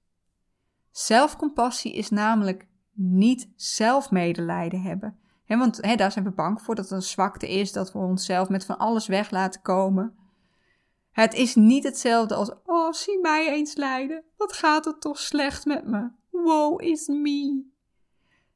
Zelfcompassie 0.91 1.93
is 1.93 2.09
namelijk 2.09 2.67
niet 2.93 3.49
zelfmedelijden 3.55 4.81
hebben. 4.81 5.19
want 5.47 5.97
daar 5.97 6.11
zijn 6.11 6.25
we 6.25 6.31
bang 6.31 6.61
voor 6.61 6.75
dat 6.75 6.83
het 6.83 6.93
een 6.93 7.01
zwakte 7.01 7.49
is, 7.49 7.71
dat 7.71 7.91
we 7.91 7.99
onszelf 7.99 8.49
met 8.49 8.65
van 8.65 8.77
alles 8.77 9.07
weg 9.07 9.31
laten 9.31 9.61
komen. 9.61 10.15
Het 11.11 11.33
is 11.33 11.55
niet 11.55 11.83
hetzelfde 11.83 12.35
als, 12.35 12.51
oh, 12.65 12.91
zie 12.91 13.19
mij 13.21 13.49
eens 13.51 13.75
lijden. 13.75 14.23
Wat 14.37 14.53
gaat 14.53 14.85
het 14.85 15.01
toch 15.01 15.19
slecht 15.19 15.65
met 15.65 15.87
me? 15.87 16.09
Woe 16.29 16.83
is 16.83 17.07
me. 17.07 17.65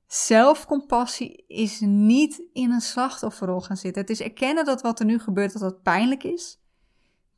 Zelfcompassie 0.07 1.43
is 1.47 1.79
niet 1.79 2.43
in 2.53 2.71
een 2.71 2.81
slachtofferrol 2.81 3.61
gaan 3.61 3.77
zitten. 3.77 4.01
Het 4.01 4.11
is 4.11 4.21
erkennen 4.21 4.65
dat 4.65 4.81
wat 4.81 4.99
er 4.99 5.05
nu 5.05 5.19
gebeurt, 5.19 5.53
dat 5.53 5.61
dat 5.61 5.81
pijnlijk 5.81 6.23
is 6.23 6.60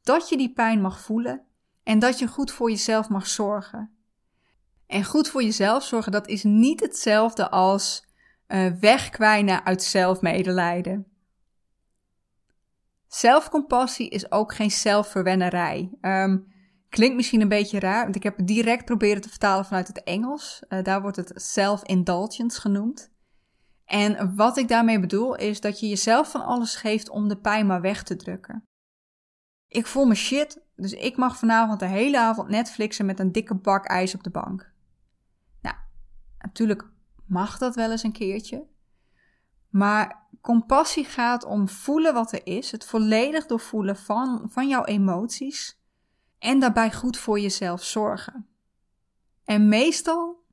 dat 0.03 0.29
je 0.29 0.37
die 0.37 0.53
pijn 0.53 0.81
mag 0.81 1.01
voelen 1.01 1.45
en 1.83 1.99
dat 1.99 2.19
je 2.19 2.27
goed 2.27 2.51
voor 2.51 2.69
jezelf 2.69 3.09
mag 3.09 3.27
zorgen. 3.27 3.91
En 4.87 5.03
goed 5.03 5.27
voor 5.29 5.43
jezelf 5.43 5.83
zorgen, 5.83 6.11
dat 6.11 6.27
is 6.27 6.43
niet 6.43 6.79
hetzelfde 6.79 7.49
als 7.49 8.07
uh, 8.47 8.71
wegkwijnen 8.79 9.65
uit 9.65 9.83
zelfmedelijden. 9.83 11.07
Zelfcompassie 13.07 14.09
is 14.09 14.31
ook 14.31 14.55
geen 14.55 14.71
zelfverwennerij. 14.71 15.91
Um, 16.01 16.53
klinkt 16.89 17.15
misschien 17.15 17.41
een 17.41 17.47
beetje 17.47 17.79
raar, 17.79 18.03
want 18.03 18.15
ik 18.15 18.23
heb 18.23 18.37
het 18.37 18.47
direct 18.47 18.85
proberen 18.85 19.21
te 19.21 19.29
vertalen 19.29 19.65
vanuit 19.65 19.87
het 19.87 20.03
Engels. 20.03 20.63
Uh, 20.69 20.83
daar 20.83 21.01
wordt 21.01 21.17
het 21.17 21.31
self-indulgence 21.35 22.61
genoemd. 22.61 23.11
En 23.85 24.35
wat 24.35 24.57
ik 24.57 24.67
daarmee 24.67 24.99
bedoel 24.99 25.35
is 25.35 25.61
dat 25.61 25.79
je 25.79 25.87
jezelf 25.87 26.31
van 26.31 26.45
alles 26.45 26.75
geeft 26.75 27.09
om 27.09 27.27
de 27.27 27.37
pijn 27.37 27.65
maar 27.65 27.81
weg 27.81 28.03
te 28.03 28.15
drukken. 28.15 28.63
Ik 29.73 29.87
voel 29.87 30.05
me 30.05 30.15
shit, 30.15 30.61
dus 30.75 30.91
ik 30.91 31.17
mag 31.17 31.37
vanavond 31.37 31.79
de 31.79 31.85
hele 31.85 32.19
avond 32.19 32.49
Netflixen 32.49 33.05
met 33.05 33.19
een 33.19 33.31
dikke 33.31 33.55
bak 33.55 33.85
ijs 33.85 34.15
op 34.15 34.23
de 34.23 34.29
bank. 34.29 34.71
Nou, 35.61 35.75
natuurlijk 36.39 36.85
mag 37.25 37.57
dat 37.57 37.75
wel 37.75 37.91
eens 37.91 38.03
een 38.03 38.11
keertje. 38.11 38.67
Maar 39.69 40.27
compassie 40.41 41.05
gaat 41.05 41.45
om 41.45 41.69
voelen 41.69 42.13
wat 42.13 42.31
er 42.31 42.45
is, 42.45 42.71
het 42.71 42.85
volledig 42.85 43.45
doorvoelen 43.45 43.97
van, 43.97 44.49
van 44.49 44.67
jouw 44.67 44.83
emoties 44.83 45.79
en 46.39 46.59
daarbij 46.59 46.91
goed 46.91 47.17
voor 47.17 47.39
jezelf 47.39 47.83
zorgen. 47.83 48.47
En 49.45 49.69
meestal 49.69 50.43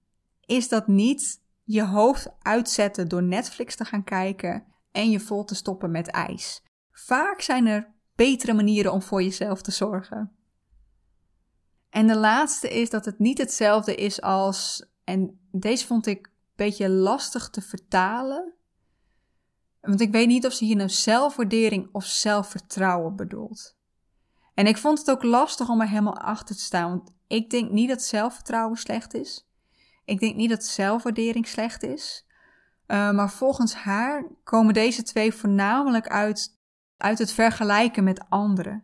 is 0.46 0.68
dat 0.68 0.87
niet 0.87 1.42
je 1.64 1.85
hoofd 1.85 2.28
uitzetten 2.42 3.09
door 3.09 3.22
Netflix 3.22 3.76
te 3.76 3.85
gaan 3.85 4.04
kijken 4.04 4.64
en 4.92 5.11
je 5.11 5.20
vol 5.20 5.44
te 5.44 5.54
stoppen 5.54 5.90
met 5.90 6.09
ijs. 6.09 6.62
Vaak 6.92 7.40
zijn 7.40 7.66
er 7.66 7.98
betere 8.26 8.52
manieren 8.52 8.92
om 8.92 9.02
voor 9.02 9.22
jezelf 9.22 9.62
te 9.62 9.70
zorgen. 9.70 10.33
En 11.90 12.06
de 12.06 12.16
laatste 12.16 12.68
is 12.68 12.90
dat 12.90 13.04
het 13.04 13.18
niet 13.18 13.38
hetzelfde 13.38 13.94
is 13.94 14.22
als, 14.22 14.85
en 15.04 15.40
deze 15.50 15.87
vond 15.87 16.06
ik 16.06 16.26
een 16.26 16.33
beetje 16.56 16.88
lastig 16.88 17.50
te 17.50 17.61
vertalen. 17.61 18.52
Want 19.80 20.00
ik 20.00 20.12
weet 20.12 20.26
niet 20.26 20.46
of 20.46 20.52
ze 20.52 20.64
hier 20.64 20.76
nou 20.76 20.88
zelfwaardering 20.88 21.88
of 21.92 22.04
zelfvertrouwen 22.04 23.16
bedoelt. 23.16 23.76
En 24.54 24.66
ik 24.66 24.76
vond 24.76 24.98
het 24.98 25.11
ook 25.11 25.22
lastig 25.22 25.68
om 25.68 25.80
er 25.80 25.88
helemaal 25.88 26.18
achter 26.18 26.56
te 26.56 26.62
staan. 26.62 26.90
Want 26.90 27.12
ik 27.26 27.50
denk 27.50 27.70
niet 27.70 27.88
dat 27.88 28.02
zelfvertrouwen 28.02 28.76
slecht 28.76 29.14
is. 29.14 29.48
Ik 30.04 30.20
denk 30.20 30.37
niet 30.37 30.50
dat 30.50 30.64
zelfwaardering 30.64 31.46
slecht 31.46 31.83
is. 31.83 32.26
Uh, 32.87 33.11
maar 33.11 33.30
volgens 33.30 33.74
haar 33.74 34.24
komen 34.44 34.74
deze 34.74 35.02
twee 35.02 35.35
voornamelijk 35.35 36.09
uit, 36.09 36.60
uit 37.00 37.18
het 37.18 37.32
vergelijken 37.32 38.04
met 38.04 38.28
anderen. 38.28 38.82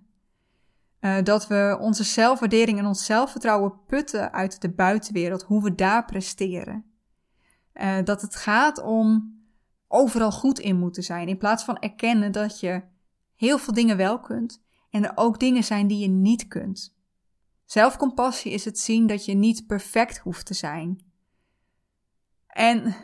Uh, 1.01 1.23
dat 1.23 1.47
we 1.47 1.77
onze 1.81 2.05
zelfwaardering 2.05 2.79
en 2.79 2.87
ons 2.87 3.05
zelfvertrouwen 3.05 3.85
putten 3.87 4.33
uit 4.33 4.61
de 4.61 4.71
buitenwereld, 4.71 5.43
hoe 5.43 5.63
we 5.63 5.75
daar 5.75 6.05
presteren. 6.05 6.85
Uh, 7.75 7.99
dat 8.05 8.23
het 8.23 8.37
gaat 8.37 8.83
om 8.83 9.35
overal 9.89 10.33
goed 10.33 10.59
in 10.59 10.79
moeten 10.79 11.03
zijn, 11.03 11.29
in 11.29 11.39
plaats 11.39 11.65
van 11.65 11.79
erkennen 11.79 12.33
dat 12.33 12.61
je 12.61 12.83
heel 13.35 13.59
veel 13.59 13.75
dingen 13.75 13.97
wel 13.97 14.21
kunt 14.21 14.63
en 14.91 15.05
er 15.05 15.13
ook 15.15 15.41
dingen 15.41 15.65
zijn 15.65 15.87
die 15.87 15.99
je 15.99 16.09
niet 16.09 16.49
kunt. 16.49 16.95
Zelfcompassie 17.65 18.53
is 18.53 18.65
het 18.65 18.79
zien 18.79 19.07
dat 19.07 19.25
je 19.25 19.35
niet 19.35 19.67
perfect 19.67 20.19
hoeft 20.19 20.47
te 20.47 20.55
zijn. 20.55 21.05
En 22.47 22.95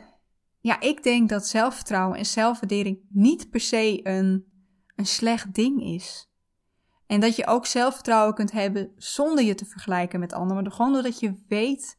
ja, 0.60 0.80
ik 0.80 1.02
denk 1.02 1.28
dat 1.28 1.46
zelfvertrouwen 1.46 2.18
en 2.18 2.26
zelfwaardering 2.26 2.98
niet 3.08 3.50
per 3.50 3.60
se 3.60 4.00
een, 4.02 4.51
een 4.94 5.06
slecht 5.06 5.54
ding 5.54 5.82
is. 5.82 6.30
En 7.06 7.20
dat 7.20 7.36
je 7.36 7.46
ook 7.46 7.66
zelfvertrouwen 7.66 8.34
kunt 8.34 8.52
hebben 8.52 8.92
zonder 8.96 9.44
je 9.44 9.54
te 9.54 9.64
vergelijken 9.64 10.20
met 10.20 10.32
anderen, 10.32 10.62
maar 10.62 10.72
gewoon 10.72 10.92
doordat 10.92 11.20
je 11.20 11.42
weet 11.48 11.98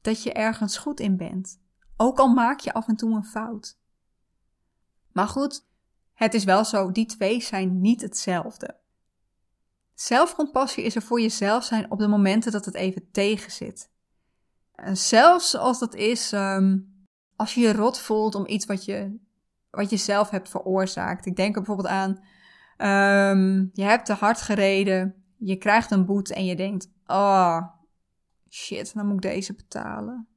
dat 0.00 0.22
je 0.22 0.32
ergens 0.32 0.78
goed 0.78 1.00
in 1.00 1.16
bent. 1.16 1.60
Ook 1.96 2.18
al 2.18 2.28
maak 2.28 2.60
je 2.60 2.72
af 2.72 2.88
en 2.88 2.96
toe 2.96 3.14
een 3.14 3.24
fout. 3.24 3.78
Maar 5.12 5.28
goed, 5.28 5.66
het 6.14 6.34
is 6.34 6.44
wel 6.44 6.64
zo, 6.64 6.92
die 6.92 7.06
twee 7.06 7.42
zijn 7.42 7.80
niet 7.80 8.00
hetzelfde. 8.00 8.76
Zelfcompassie 9.94 10.84
is 10.84 10.94
er 10.94 11.02
voor 11.02 11.20
jezelf 11.20 11.64
zijn 11.64 11.90
op 11.90 11.98
de 11.98 12.08
momenten 12.08 12.52
dat 12.52 12.64
het 12.64 12.74
even 12.74 13.10
tegen 13.10 13.50
zit. 13.50 13.90
En 14.74 14.96
zelfs 14.96 15.54
als 15.56 15.78
dat 15.78 15.94
is 15.94 16.32
um, 16.32 16.96
als 17.36 17.54
je 17.54 17.60
je 17.60 17.72
rot 17.72 17.98
voelt 17.98 18.34
om 18.34 18.46
iets 18.46 18.66
wat 18.66 18.84
je, 18.84 19.18
wat 19.70 19.90
je 19.90 19.96
zelf 19.96 20.30
hebt 20.30 20.48
veroorzaakt. 20.48 21.26
Ik 21.26 21.36
denk 21.36 21.54
bijvoorbeeld 21.54 21.88
aan, 21.88 22.10
um, 23.30 23.70
je 23.72 23.82
hebt 23.82 24.06
te 24.06 24.12
hard 24.12 24.40
gereden, 24.40 25.24
je 25.36 25.56
krijgt 25.56 25.90
een 25.90 26.06
boete 26.06 26.34
en 26.34 26.44
je 26.44 26.56
denkt, 26.56 26.90
oh, 27.06 27.62
shit, 28.48 28.94
dan 28.94 29.06
moet 29.06 29.24
ik 29.24 29.30
deze 29.30 29.54
betalen. 29.54 30.28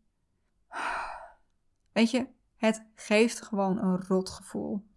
Weet 1.91 2.11
je, 2.11 2.27
het 2.57 2.85
geeft 2.95 3.41
gewoon 3.41 3.77
een 3.77 4.03
rot 4.07 4.29
gevoel. 4.29 4.89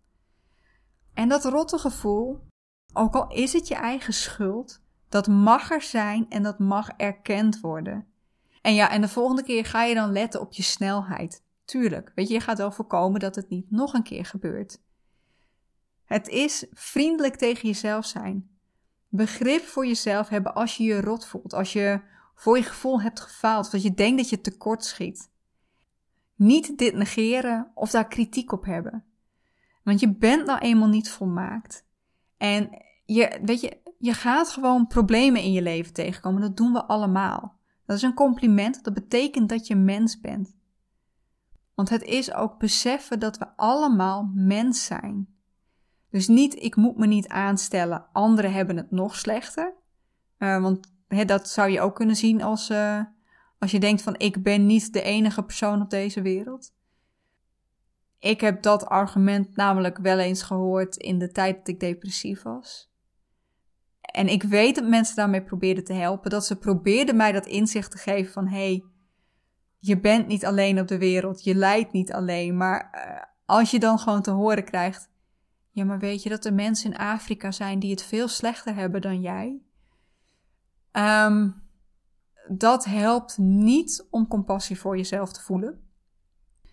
En 1.14 1.28
dat 1.28 1.44
rotte 1.44 1.78
gevoel, 1.78 2.46
ook 2.92 3.14
al 3.14 3.28
is 3.28 3.52
het 3.52 3.68
je 3.68 3.74
eigen 3.74 4.12
schuld, 4.12 4.82
dat 5.08 5.26
mag 5.26 5.70
er 5.70 5.82
zijn 5.82 6.28
en 6.28 6.42
dat 6.42 6.58
mag 6.58 6.88
erkend 6.88 7.60
worden. 7.60 8.06
En 8.62 8.74
ja, 8.74 8.90
en 8.90 9.00
de 9.00 9.08
volgende 9.08 9.42
keer 9.42 9.64
ga 9.64 9.84
je 9.84 9.94
dan 9.94 10.12
letten 10.12 10.40
op 10.40 10.52
je 10.52 10.62
snelheid. 10.62 11.43
Tuurlijk, 11.64 12.12
weet 12.14 12.28
je, 12.28 12.34
je 12.34 12.40
gaat 12.40 12.58
wel 12.58 12.72
voorkomen 12.72 13.20
dat 13.20 13.34
het 13.34 13.48
niet 13.48 13.70
nog 13.70 13.94
een 13.94 14.02
keer 14.02 14.24
gebeurt. 14.24 14.82
Het 16.04 16.28
is 16.28 16.66
vriendelijk 16.72 17.36
tegen 17.36 17.68
jezelf 17.68 18.06
zijn. 18.06 18.48
Begrip 19.08 19.62
voor 19.62 19.86
jezelf 19.86 20.28
hebben 20.28 20.54
als 20.54 20.76
je 20.76 20.84
je 20.84 21.00
rot 21.00 21.26
voelt, 21.26 21.52
als 21.52 21.72
je 21.72 22.00
voor 22.34 22.56
je 22.56 22.62
gevoel 22.62 23.00
hebt 23.00 23.20
gefaald, 23.20 23.64
of 23.64 23.70
dat 23.70 23.82
je 23.82 23.94
denkt 23.94 24.16
dat 24.16 24.28
je 24.28 24.40
tekort 24.40 24.84
schiet. 24.84 25.30
Niet 26.34 26.78
dit 26.78 26.94
negeren 26.94 27.70
of 27.74 27.90
daar 27.90 28.08
kritiek 28.08 28.52
op 28.52 28.64
hebben. 28.64 29.04
Want 29.82 30.00
je 30.00 30.14
bent 30.14 30.46
nou 30.46 30.58
eenmaal 30.58 30.88
niet 30.88 31.10
volmaakt. 31.10 31.86
En 32.36 32.70
je, 33.04 33.40
weet 33.42 33.60
je, 33.60 33.78
je 33.98 34.12
gaat 34.12 34.48
gewoon 34.48 34.86
problemen 34.86 35.42
in 35.42 35.52
je 35.52 35.62
leven 35.62 35.92
tegenkomen. 35.92 36.40
Dat 36.40 36.56
doen 36.56 36.72
we 36.72 36.84
allemaal. 36.84 37.58
Dat 37.86 37.96
is 37.96 38.02
een 38.02 38.14
compliment. 38.14 38.84
Dat 38.84 38.94
betekent 38.94 39.48
dat 39.48 39.66
je 39.66 39.76
mens 39.76 40.20
bent. 40.20 40.54
Want 41.74 41.88
het 41.88 42.02
is 42.02 42.32
ook 42.34 42.58
beseffen 42.58 43.18
dat 43.18 43.38
we 43.38 43.46
allemaal 43.56 44.30
mens 44.34 44.84
zijn. 44.84 45.28
Dus 46.10 46.28
niet, 46.28 46.62
ik 46.62 46.76
moet 46.76 46.96
me 46.96 47.06
niet 47.06 47.28
aanstellen, 47.28 48.06
anderen 48.12 48.52
hebben 48.52 48.76
het 48.76 48.90
nog 48.90 49.16
slechter. 49.16 49.74
Uh, 50.38 50.62
want 50.62 50.92
dat 51.26 51.48
zou 51.48 51.70
je 51.70 51.80
ook 51.80 51.94
kunnen 51.94 52.16
zien 52.16 52.42
als, 52.42 52.70
uh, 52.70 53.00
als 53.58 53.70
je 53.70 53.80
denkt 53.80 54.02
van 54.02 54.14
ik 54.18 54.42
ben 54.42 54.66
niet 54.66 54.92
de 54.92 55.02
enige 55.02 55.42
persoon 55.42 55.82
op 55.82 55.90
deze 55.90 56.22
wereld. 56.22 56.72
Ik 58.18 58.40
heb 58.40 58.62
dat 58.62 58.86
argument 58.86 59.56
namelijk 59.56 59.98
wel 59.98 60.18
eens 60.18 60.42
gehoord 60.42 60.96
in 60.96 61.18
de 61.18 61.32
tijd 61.32 61.56
dat 61.56 61.68
ik 61.68 61.80
depressief 61.80 62.42
was. 62.42 62.92
En 64.00 64.28
ik 64.28 64.42
weet 64.42 64.74
dat 64.74 64.88
mensen 64.88 65.16
daarmee 65.16 65.42
probeerden 65.42 65.84
te 65.84 65.92
helpen. 65.92 66.30
Dat 66.30 66.46
ze 66.46 66.56
probeerden 66.56 67.16
mij 67.16 67.32
dat 67.32 67.46
inzicht 67.46 67.90
te 67.90 67.98
geven 67.98 68.32
van 68.32 68.48
hé, 68.48 68.56
hey, 68.56 68.84
je 69.86 70.00
bent 70.00 70.26
niet 70.26 70.44
alleen 70.44 70.80
op 70.80 70.88
de 70.88 70.98
wereld, 70.98 71.44
je 71.44 71.54
lijdt 71.54 71.92
niet 71.92 72.12
alleen. 72.12 72.56
Maar 72.56 72.90
uh, 72.94 73.22
als 73.44 73.70
je 73.70 73.78
dan 73.78 73.98
gewoon 73.98 74.22
te 74.22 74.30
horen 74.30 74.64
krijgt, 74.64 75.08
ja, 75.70 75.84
maar 75.84 75.98
weet 75.98 76.22
je 76.22 76.28
dat 76.28 76.44
er 76.44 76.54
mensen 76.54 76.92
in 76.92 76.98
Afrika 76.98 77.50
zijn 77.50 77.78
die 77.78 77.90
het 77.90 78.02
veel 78.02 78.28
slechter 78.28 78.74
hebben 78.74 79.00
dan 79.00 79.20
jij? 79.20 79.60
Um, 80.92 81.62
dat 82.48 82.84
helpt 82.84 83.38
niet 83.38 84.06
om 84.10 84.28
compassie 84.28 84.78
voor 84.78 84.96
jezelf 84.96 85.32
te 85.32 85.42
voelen. 85.42 85.88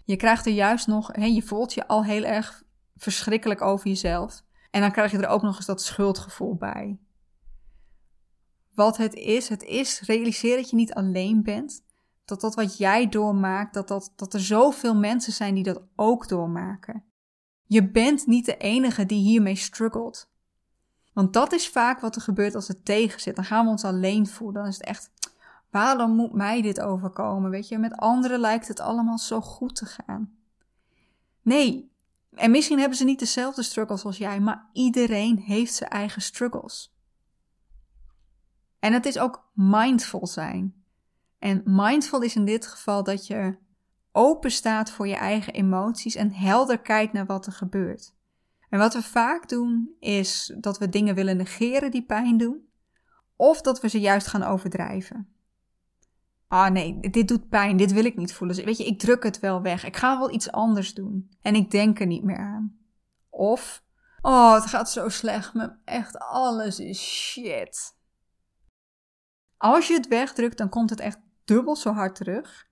Je 0.05 0.15
krijgt 0.15 0.45
er 0.45 0.53
juist 0.53 0.87
nog, 0.87 1.07
hè, 1.11 1.25
je 1.25 1.41
voelt 1.41 1.73
je 1.73 1.87
al 1.87 2.03
heel 2.03 2.23
erg 2.23 2.63
verschrikkelijk 2.95 3.61
over 3.61 3.87
jezelf. 3.87 4.43
En 4.69 4.81
dan 4.81 4.91
krijg 4.91 5.11
je 5.11 5.17
er 5.17 5.27
ook 5.27 5.41
nog 5.41 5.55
eens 5.55 5.65
dat 5.65 5.81
schuldgevoel 5.81 6.55
bij. 6.55 6.99
Wat 8.73 8.97
het 8.97 9.13
is, 9.13 9.49
het 9.49 9.63
is, 9.63 10.01
realiseer 10.01 10.55
dat 10.55 10.69
je 10.69 10.75
niet 10.75 10.93
alleen 10.93 11.43
bent 11.43 11.83
dat 12.31 12.41
dat 12.41 12.55
wat 12.55 12.77
jij 12.77 13.09
doormaakt, 13.09 13.73
dat, 13.73 13.87
dat, 13.87 14.13
dat 14.15 14.33
er 14.33 14.39
zoveel 14.39 14.95
mensen 14.95 15.33
zijn 15.33 15.55
die 15.55 15.63
dat 15.63 15.81
ook 15.95 16.27
doormaken. 16.27 17.03
Je 17.63 17.89
bent 17.89 18.27
niet 18.27 18.45
de 18.45 18.57
enige 18.57 19.05
die 19.05 19.21
hiermee 19.21 19.55
struggelt. 19.55 20.29
Want 21.13 21.33
dat 21.33 21.51
is 21.51 21.69
vaak 21.69 21.99
wat 21.99 22.15
er 22.15 22.21
gebeurt 22.21 22.55
als 22.55 22.67
het 22.67 22.85
tegen 22.85 23.21
zit. 23.21 23.35
Dan 23.35 23.45
gaan 23.45 23.65
we 23.65 23.71
ons 23.71 23.83
alleen 23.83 24.27
voelen. 24.27 24.61
Dan 24.61 24.71
is 24.71 24.77
het 24.77 24.85
echt, 24.85 25.11
waarom 25.69 26.15
moet 26.15 26.33
mij 26.33 26.61
dit 26.61 26.81
overkomen? 26.81 27.49
Weet 27.49 27.67
je, 27.67 27.77
met 27.77 27.95
anderen 27.95 28.39
lijkt 28.39 28.67
het 28.67 28.79
allemaal 28.79 29.17
zo 29.17 29.41
goed 29.41 29.75
te 29.75 29.85
gaan. 29.85 30.35
Nee, 31.41 31.91
en 32.35 32.51
misschien 32.51 32.79
hebben 32.79 32.97
ze 32.97 33.03
niet 33.03 33.19
dezelfde 33.19 33.63
struggles 33.63 34.05
als 34.05 34.17
jij, 34.17 34.39
maar 34.39 34.69
iedereen 34.73 35.37
heeft 35.37 35.73
zijn 35.73 35.89
eigen 35.89 36.21
struggles. 36.21 36.95
En 38.79 38.93
het 38.93 39.05
is 39.05 39.19
ook 39.19 39.49
mindful 39.53 40.27
zijn. 40.27 40.80
En 41.41 41.61
mindful 41.65 42.21
is 42.21 42.35
in 42.35 42.45
dit 42.45 42.67
geval 42.67 43.03
dat 43.03 43.27
je 43.27 43.57
open 44.11 44.51
staat 44.51 44.91
voor 44.91 45.07
je 45.07 45.15
eigen 45.15 45.53
emoties 45.53 46.15
en 46.15 46.33
helder 46.33 46.79
kijkt 46.79 47.13
naar 47.13 47.25
wat 47.25 47.45
er 47.45 47.51
gebeurt. 47.51 48.13
En 48.69 48.79
wat 48.79 48.93
we 48.93 49.03
vaak 49.03 49.49
doen 49.49 49.95
is 49.99 50.55
dat 50.57 50.77
we 50.77 50.89
dingen 50.89 51.15
willen 51.15 51.37
negeren 51.37 51.91
die 51.91 52.05
pijn 52.05 52.37
doen, 52.37 52.69
of 53.35 53.61
dat 53.61 53.81
we 53.81 53.89
ze 53.89 53.99
juist 53.99 54.27
gaan 54.27 54.43
overdrijven. 54.43 55.35
Ah 56.47 56.71
nee, 56.71 56.99
dit 56.99 57.27
doet 57.27 57.49
pijn, 57.49 57.77
dit 57.77 57.91
wil 57.91 58.05
ik 58.05 58.17
niet 58.17 58.33
voelen. 58.33 58.65
Weet 58.65 58.77
je, 58.77 58.85
ik 58.85 58.99
druk 58.99 59.23
het 59.23 59.39
wel 59.39 59.61
weg. 59.61 59.85
Ik 59.85 59.97
ga 59.97 60.19
wel 60.19 60.33
iets 60.33 60.51
anders 60.51 60.93
doen. 60.93 61.31
En 61.41 61.55
ik 61.55 61.71
denk 61.71 61.99
er 61.99 62.05
niet 62.05 62.23
meer 62.23 62.37
aan. 62.37 62.77
Of, 63.29 63.83
oh, 64.21 64.53
het 64.53 64.65
gaat 64.65 64.91
zo 64.91 65.09
slecht 65.09 65.53
met 65.53 65.77
echt 65.85 66.19
alles 66.19 66.79
is 66.79 67.01
shit. 67.01 67.99
Als 69.57 69.87
je 69.87 69.93
het 69.93 70.07
wegdrukt, 70.07 70.57
dan 70.57 70.69
komt 70.69 70.89
het 70.89 70.99
echt 70.99 71.19
dubbel 71.53 71.75
zo 71.75 71.91
hard 71.91 72.15
terug. 72.15 72.69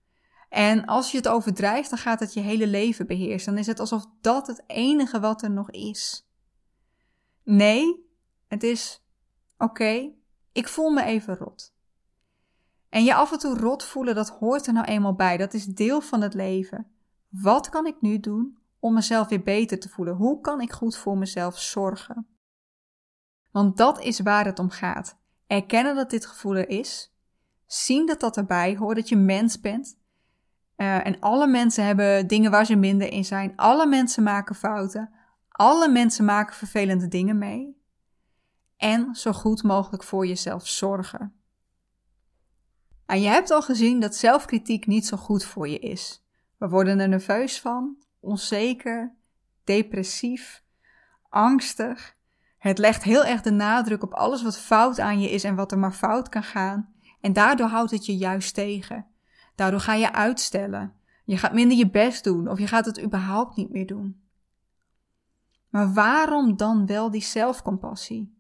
En 0.50 0.86
als 0.86 1.12
je 1.12 1.18
het 1.18 1.28
overdrijft, 1.28 1.90
dan 1.90 2.00
gaat 2.00 2.20
het 2.20 2.34
je 2.34 2.40
hele 2.40 2.68
leven 2.68 3.08
beheersen. 3.08 3.52
Dan 3.52 3.62
is 3.62 3.68
het 3.68 3.80
alsof 3.80 4.06
dat 4.22 4.48
het 4.48 4.64
enige 4.68 5.20
wat 5.20 5.42
er 5.42 5.52
nog 5.52 5.72
is. 5.72 6.28
Nee, 7.44 8.06
het 8.48 8.64
is 8.64 9.04
oké, 9.58 10.12
ik 10.52 10.68
voel 10.68 10.90
me 10.90 11.04
even 11.04 11.36
rot. 11.36 11.74
En 12.90 13.04
je 13.04 13.16
af 13.16 13.32
en 13.32 13.40
toe 13.40 13.58
rot 13.58 13.84
voelen, 13.84 14.16
dat 14.16 14.30
hoort 14.30 14.68
er 14.68 14.74
nou 14.74 14.86
eenmaal 14.86 15.16
bij. 15.16 15.38
Dat 15.38 15.54
is 15.54 15.66
deel 15.66 16.02
van 16.02 16.22
het 16.22 16.34
leven. 16.34 16.88
Wat 17.30 17.70
kan 17.70 17.86
ik 17.86 18.02
nu 18.02 18.20
doen 18.20 18.58
om 18.80 18.94
mezelf 18.94 19.28
weer 19.28 19.44
beter 19.44 19.80
te 19.80 19.90
voelen? 19.90 20.16
Hoe 20.16 20.42
kan 20.42 20.62
ik 20.62 20.72
goed 20.72 20.98
voor 20.98 21.18
mezelf 21.18 21.60
zorgen? 21.60 22.28
Want 23.52 23.78
dat 23.78 24.00
is 24.00 24.20
waar 24.20 24.46
het 24.46 24.60
om 24.60 24.70
gaat. 24.70 25.18
Erkennen 25.48 25.96
dat 25.96 26.10
dit 26.10 26.26
gevoel 26.26 26.56
er 26.56 26.70
is 26.70 27.14
zien 27.72 28.06
dat 28.06 28.20
dat 28.20 28.38
erbij 28.38 28.76
hoort, 28.76 28.96
dat 28.96 29.10
je 29.10 29.16
mens 29.16 29.60
bent. 29.60 29.98
Uh, 30.78 31.06
en 31.06 31.20
alle 31.20 31.48
mensen 31.48 31.86
hebben 31.86 32.28
dingen 32.28 32.52
waar 32.52 32.66
ze 32.66 32.76
minder 32.76 33.12
in 33.12 33.26
zijn. 33.26 33.54
Alle 33.56 33.88
mensen 33.88 34.24
maken 34.24 34.56
fouten. 34.56 35.14
Alle 35.50 35.90
mensen 35.90 36.26
maken 36.26 36.56
vervelende 36.56 37.08
dingen 37.08 37.38
mee. 37.38 37.82
En 38.78 39.16
zo 39.16 39.32
goed 39.32 39.64
mogelijk 39.64 40.04
voor 40.04 40.28
jezelf 40.28 40.68
zorgen. 40.68 41.34
En 43.06 43.22
je 43.22 43.28
hebt 43.28 43.52
al 43.52 43.62
gezien 43.62 44.00
dat 44.00 44.16
zelfkritiek 44.16 44.88
niet 44.88 45.08
zo 45.08 45.18
goed 45.18 45.44
voor 45.44 45.68
je 45.68 45.80
is. 45.80 46.24
We 46.58 46.70
worden 46.70 47.00
er 47.00 47.10
nerveus 47.10 47.62
van, 47.62 47.98
onzeker, 48.20 49.16
depressief, 49.64 50.64
angstig. 51.30 52.16
Het 52.58 52.78
legt 52.78 53.04
heel 53.04 53.26
erg 53.26 53.42
de 53.42 53.52
nadruk 53.52 54.04
op 54.04 54.14
alles 54.14 54.44
wat 54.44 54.60
fout 54.60 55.00
aan 55.00 55.22
je 55.22 55.30
is 55.30 55.44
en 55.44 55.56
wat 55.56 55.72
er 55.72 55.80
maar 55.80 55.94
fout 55.94 56.30
kan 56.30 56.44
gaan. 56.44 56.94
En 57.22 57.34
daardoor 57.34 57.68
houdt 57.68 57.92
het 57.92 58.06
je 58.06 58.18
juist 58.18 58.54
tegen. 58.54 59.06
Daardoor 59.56 59.80
ga 59.80 59.94
je 59.94 60.14
uitstellen. 60.14 60.94
Je 61.26 61.38
gaat 61.38 61.54
minder 61.54 61.78
je 61.78 61.90
best 61.90 62.24
doen 62.24 62.48
of 62.48 62.60
je 62.60 62.68
gaat 62.68 62.86
het 62.86 63.04
überhaupt 63.04 63.56
niet 63.56 63.70
meer 63.70 63.86
doen. 63.86 64.22
Maar 65.70 65.94
waarom 65.94 66.58
dan 66.58 66.86
wel 66.86 67.12
die 67.12 67.22
zelfcompassie? 67.22 68.38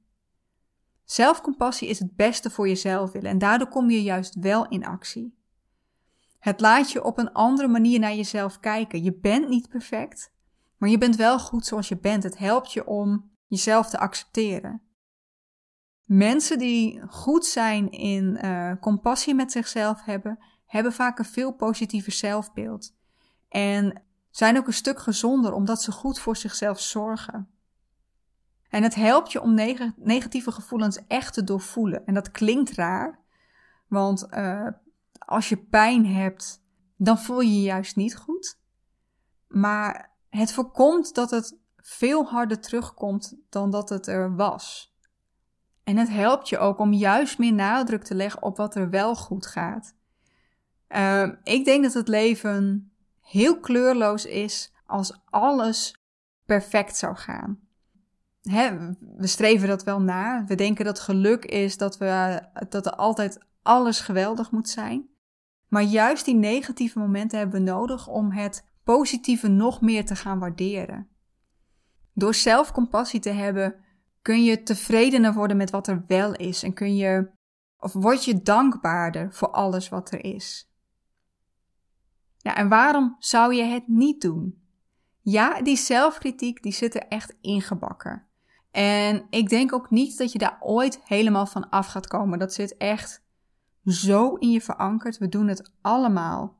Zelfcompassie 1.04 1.88
is 1.88 2.00
het 2.00 2.15
beste 2.15 2.50
voor 2.50 2.68
jezelf 2.68 3.12
willen 3.12 3.30
en 3.30 3.38
daardoor 3.38 3.68
kom 3.68 3.89
je 3.89 4.04
juist 4.04 4.36
wel 4.36 4.68
in 4.68 4.86
actie. 4.86 5.38
Het 6.39 6.62
laat 6.62 6.92
je 6.92 7.04
op 7.04 7.18
een 7.18 7.34
andere 7.34 7.68
manier 7.68 8.00
naar 8.00 8.15
jezelf 8.15 8.60
kijken. 8.60 9.04
Je 9.04 9.13
bent 9.13 9.50
niet 9.50 9.70
perfect, 9.70 10.34
maar 10.78 10.89
je 10.89 10.98
bent 10.98 11.15
wel 11.15 11.39
goed 11.39 11.65
zoals 11.65 11.88
je 11.88 11.98
bent. 11.98 12.24
Het 12.24 12.38
helpt 12.38 12.74
je 12.74 12.88
om 12.88 13.32
jezelf 13.48 13.89
te 13.89 14.00
accepteren. 14.00 14.82
Mensen 16.10 16.58
die 16.58 17.02
goed 17.08 17.45
zijn 17.45 17.91
in 17.91 18.39
uh, 18.43 18.72
compassie 18.80 19.36
met 19.36 19.52
zichzelf 19.52 20.04
hebben, 20.04 20.39
hebben 20.65 20.93
vaak 20.93 21.19
een 21.19 21.26
veel 21.26 21.52
positiever 21.52 22.12
zelfbeeld. 22.12 22.95
En 23.50 24.02
zijn 24.30 24.58
ook 24.58 24.67
een 24.67 24.74
stuk 24.74 25.00
gezonder 25.00 25.54
omdat 25.54 25.82
ze 25.82 25.91
goed 25.91 26.19
voor 26.19 26.36
zichzelf 26.36 26.80
zorgen. 26.80 27.50
En 28.69 28.84
het 28.84 28.95
helpt 28.95 29.32
je 29.32 29.41
om 29.41 29.54
negatieve 29.95 30.52
gevoelens 30.52 31.00
echt 31.08 31.34
te 31.34 31.43
doorvoelen. 31.43 32.06
En 32.06 32.13
dat 32.13 32.32
klinkt 32.32 32.72
raar, 32.72 33.19
want 33.88 34.28
uh, 34.32 34.67
als 35.19 35.50
je 35.50 35.58
pijn 35.58 36.06
hebt, 36.06 36.63
dan 36.98 37.19
voel 37.19 37.39
je 37.39 37.54
je 37.54 37.62
juist 37.62 37.95
niet 37.95 38.15
goed. 38.15 38.60
Maar 39.48 40.15
het 40.30 40.52
voorkomt 40.52 41.15
dat 41.15 41.30
het 41.30 41.58
veel 41.78 42.26
harder 42.26 42.60
terugkomt 42.60 43.36
dan 43.50 43.72
dat 43.72 43.89
het 43.89 44.08
er 44.08 44.36
was. 44.36 44.88
En 45.89 45.97
het 45.97 46.10
helpt 46.10 46.49
je 46.49 46.58
ook 46.58 46.80
om 46.80 46.93
juist 46.93 47.38
meer 47.38 47.54
nadruk 47.54 48.04
te 48.04 48.15
leggen 48.15 48.43
op 48.43 48.58
wat 48.58 48.75
er 48.75 48.89
wel 48.89 49.15
goed 49.15 49.45
gaat. 49.45 49.95
Uh, 50.89 51.30
ik 51.43 51.65
denk 51.65 51.84
dat 51.84 51.93
het 51.93 52.08
leven 52.08 52.91
heel 53.21 53.60
kleurloos 53.60 54.25
is 54.25 54.73
als 54.86 55.19
alles 55.25 56.02
perfect 56.45 56.97
zou 56.97 57.15
gaan. 57.15 57.60
Hè, 58.41 58.78
we 59.17 59.28
streven 59.28 59.67
dat 59.67 59.84
wel 59.84 60.02
na. 60.02 60.43
We 60.45 60.56
denken 60.56 60.86
dat 60.86 60.99
geluk 60.99 61.45
is 61.45 61.78
dat, 61.78 61.97
we, 61.97 62.41
dat 62.69 62.86
er 62.86 62.95
altijd 62.95 63.39
alles 63.62 63.99
geweldig 63.99 64.52
moet 64.52 64.69
zijn. 64.69 65.10
Maar 65.67 65.84
juist 65.84 66.25
die 66.25 66.36
negatieve 66.36 66.99
momenten 66.99 67.38
hebben 67.38 67.63
we 67.63 67.71
nodig 67.71 68.08
om 68.08 68.32
het 68.32 68.65
positieve 68.84 69.47
nog 69.47 69.82
meer 69.82 70.06
te 70.06 70.15
gaan 70.15 70.39
waarderen. 70.39 71.08
Door 72.13 72.36
zelfcompassie 72.36 73.19
te 73.19 73.30
hebben, 73.30 73.75
kun 74.30 74.44
je 74.44 74.63
tevredener 74.63 75.34
worden 75.34 75.58
met 75.58 75.70
wat 75.70 75.88
er 75.88 76.04
wel 76.08 76.34
is 76.34 76.63
en 76.63 76.74
kun 76.74 76.96
je, 76.96 77.30
of 77.80 77.94
word 77.94 78.26
je 78.26 78.42
dankbaarder 78.42 79.34
voor 79.34 79.52
alles 79.52 79.89
wat 79.89 80.12
er 80.12 80.24
is. 80.24 80.72
Ja, 82.38 82.56
en 82.56 82.70
waarom 82.70 83.15
zou 83.20 83.54
je 83.54 83.63
het 83.63 83.88
niet 83.88 84.22
doen? 84.22 84.63
Ja, 85.22 85.62
die 85.62 85.78
zelfkritiek 85.78 86.63
die 86.63 86.72
zit 86.72 86.96
er 86.96 87.08
echt 87.08 87.38
ingebakken. 87.42 88.28
En 88.72 89.28
ik 89.30 89.50
denk 89.50 89.74
ook 89.74 89.89
niet 89.89 90.18
dat 90.18 90.32
je 90.32 90.39
daar 90.39 90.58
ooit 90.60 91.02
helemaal 91.04 91.46
van 91.46 91.70
af 91.70 91.88
gaat 91.88 92.08
komen. 92.08 92.39
Dat 92.39 92.54
zit 92.54 92.78
echt 92.78 93.24
zo 93.84 94.36
in 94.36 94.52
je 94.52 94.62
verankerd. 94.62 95.18
We 95.18 95.30
doen 95.30 95.48
het 95.48 95.74
allemaal. 95.82 96.58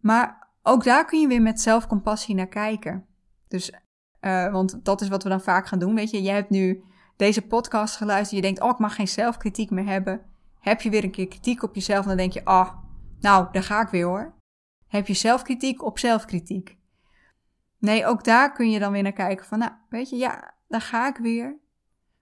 Maar 0.00 0.48
ook 0.62 0.84
daar 0.84 1.04
kun 1.04 1.20
je 1.20 1.26
weer 1.26 1.42
met 1.42 1.60
zelfcompassie 1.60 2.34
naar 2.34 2.48
kijken. 2.48 3.06
Dus, 3.48 3.72
uh, 4.20 4.52
want 4.52 4.84
dat 4.84 5.00
is 5.00 5.08
wat 5.08 5.22
we 5.22 5.28
dan 5.28 5.40
vaak 5.40 5.66
gaan 5.66 5.78
doen. 5.78 5.94
Weet 5.94 6.10
je, 6.10 6.22
jij 6.22 6.34
hebt 6.34 6.50
nu 6.50 6.84
deze 7.16 7.42
podcast 7.42 7.96
geluisterd. 7.96 8.36
Je 8.36 8.46
denkt, 8.46 8.60
oh, 8.60 8.70
ik 8.70 8.78
mag 8.78 8.94
geen 8.94 9.08
zelfkritiek 9.08 9.70
meer 9.70 9.86
hebben. 9.86 10.20
Heb 10.60 10.80
je 10.80 10.90
weer 10.90 11.04
een 11.04 11.10
keer 11.10 11.28
kritiek 11.28 11.62
op 11.62 11.74
jezelf, 11.74 12.06
dan 12.06 12.16
denk 12.16 12.32
je, 12.32 12.44
ah, 12.44 12.72
nou, 13.20 13.48
daar 13.52 13.62
ga 13.62 13.80
ik 13.80 13.88
weer 13.88 14.06
hoor. 14.06 14.34
Heb 14.88 15.06
je 15.06 15.14
zelfkritiek 15.14 15.84
op 15.84 15.98
zelfkritiek? 15.98 16.76
Nee, 17.78 18.06
ook 18.06 18.24
daar 18.24 18.52
kun 18.52 18.70
je 18.70 18.78
dan 18.78 18.92
weer 18.92 19.02
naar 19.02 19.12
kijken 19.12 19.46
van, 19.46 19.58
nou, 19.58 19.72
weet 19.88 20.10
je, 20.10 20.16
ja, 20.16 20.54
daar 20.68 20.80
ga 20.80 21.08
ik 21.08 21.16
weer. 21.16 21.58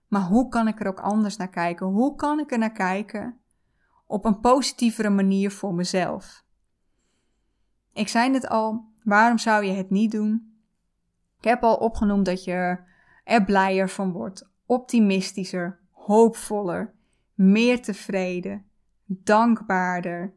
Maar 0.07 0.21
hoe 0.21 0.49
kan 0.49 0.67
ik 0.67 0.79
er 0.79 0.87
ook 0.87 0.99
anders 0.99 1.37
naar 1.37 1.49
kijken? 1.49 1.87
Hoe 1.87 2.15
kan 2.15 2.39
ik 2.39 2.51
er 2.51 2.57
naar 2.57 2.71
kijken 2.71 3.39
op 4.05 4.25
een 4.25 4.39
positievere 4.39 5.09
manier 5.09 5.51
voor 5.51 5.73
mezelf? 5.73 6.43
Ik 7.93 8.07
zei 8.07 8.33
het 8.33 8.47
al, 8.47 8.85
waarom 9.03 9.37
zou 9.37 9.65
je 9.65 9.73
het 9.73 9.89
niet 9.89 10.11
doen? 10.11 10.54
Ik 11.45 11.51
heb 11.51 11.63
al 11.63 11.75
opgenoemd 11.75 12.25
dat 12.25 12.43
je 12.43 12.77
er 13.23 13.43
blijer 13.43 13.89
van 13.89 14.11
wordt, 14.11 14.49
optimistischer, 14.65 15.79
hoopvoller, 15.91 16.93
meer 17.33 17.81
tevreden, 17.81 18.65
dankbaarder. 19.05 20.33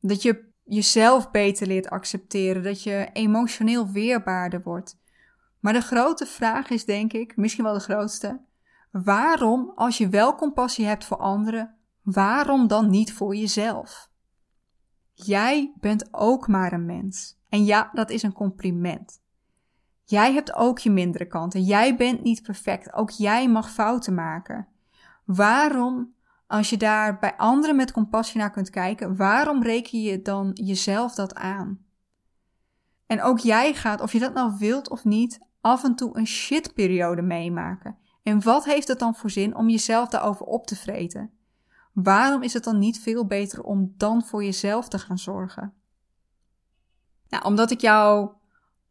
Dat 0.00 0.22
je 0.22 0.44
jezelf 0.64 1.30
beter 1.30 1.66
leert 1.66 1.90
accepteren, 1.90 2.62
dat 2.62 2.82
je 2.82 3.08
emotioneel 3.12 3.90
weerbaarder 3.90 4.62
wordt. 4.62 4.98
Maar 5.60 5.72
de 5.72 5.80
grote 5.80 6.26
vraag 6.26 6.70
is, 6.70 6.84
denk 6.84 7.12
ik, 7.12 7.36
misschien 7.36 7.64
wel 7.64 7.74
de 7.74 7.80
grootste: 7.80 8.40
waarom, 8.90 9.72
als 9.74 9.98
je 9.98 10.08
wel 10.08 10.34
compassie 10.34 10.86
hebt 10.86 11.04
voor 11.04 11.18
anderen, 11.18 11.74
waarom 12.02 12.66
dan 12.66 12.90
niet 12.90 13.12
voor 13.12 13.34
jezelf? 13.34 14.10
Jij 15.12 15.72
bent 15.80 16.08
ook 16.10 16.48
maar 16.48 16.72
een 16.72 16.86
mens. 16.86 17.38
En 17.48 17.64
ja, 17.64 17.90
dat 17.92 18.10
is 18.10 18.22
een 18.22 18.32
compliment. 18.32 19.26
Jij 20.10 20.32
hebt 20.32 20.54
ook 20.54 20.78
je 20.78 20.90
mindere 20.90 21.26
kanten. 21.26 21.62
Jij 21.62 21.96
bent 21.96 22.22
niet 22.22 22.42
perfect. 22.42 22.92
Ook 22.92 23.10
jij 23.10 23.48
mag 23.48 23.70
fouten 23.70 24.14
maken. 24.14 24.66
Waarom 25.24 26.14
als 26.46 26.70
je 26.70 26.76
daar 26.76 27.18
bij 27.18 27.36
anderen 27.36 27.76
met 27.76 27.92
compassie 27.92 28.40
naar 28.40 28.50
kunt 28.50 28.70
kijken, 28.70 29.16
waarom 29.16 29.62
reken 29.62 30.00
je 30.00 30.22
dan 30.22 30.50
jezelf 30.54 31.14
dat 31.14 31.34
aan? 31.34 31.84
En 33.06 33.22
ook 33.22 33.38
jij 33.38 33.74
gaat, 33.74 34.00
of 34.00 34.12
je 34.12 34.18
dat 34.18 34.34
nou 34.34 34.52
wilt 34.58 34.90
of 34.90 35.04
niet, 35.04 35.40
af 35.60 35.84
en 35.84 35.94
toe 35.94 36.16
een 36.16 36.26
shitperiode 36.26 37.22
meemaken. 37.22 37.98
En 38.22 38.42
wat 38.42 38.64
heeft 38.64 38.88
het 38.88 38.98
dan 38.98 39.14
voor 39.14 39.30
zin 39.30 39.56
om 39.56 39.68
jezelf 39.68 40.08
daarover 40.08 40.46
op 40.46 40.66
te 40.66 40.76
vreten? 40.76 41.30
Waarom 41.92 42.42
is 42.42 42.52
het 42.52 42.64
dan 42.64 42.78
niet 42.78 43.00
veel 43.00 43.26
beter 43.26 43.62
om 43.62 43.94
dan 43.96 44.24
voor 44.24 44.44
jezelf 44.44 44.88
te 44.88 44.98
gaan 44.98 45.18
zorgen? 45.18 45.72
Nou, 47.28 47.44
omdat 47.44 47.70
ik 47.70 47.80
jou 47.80 48.30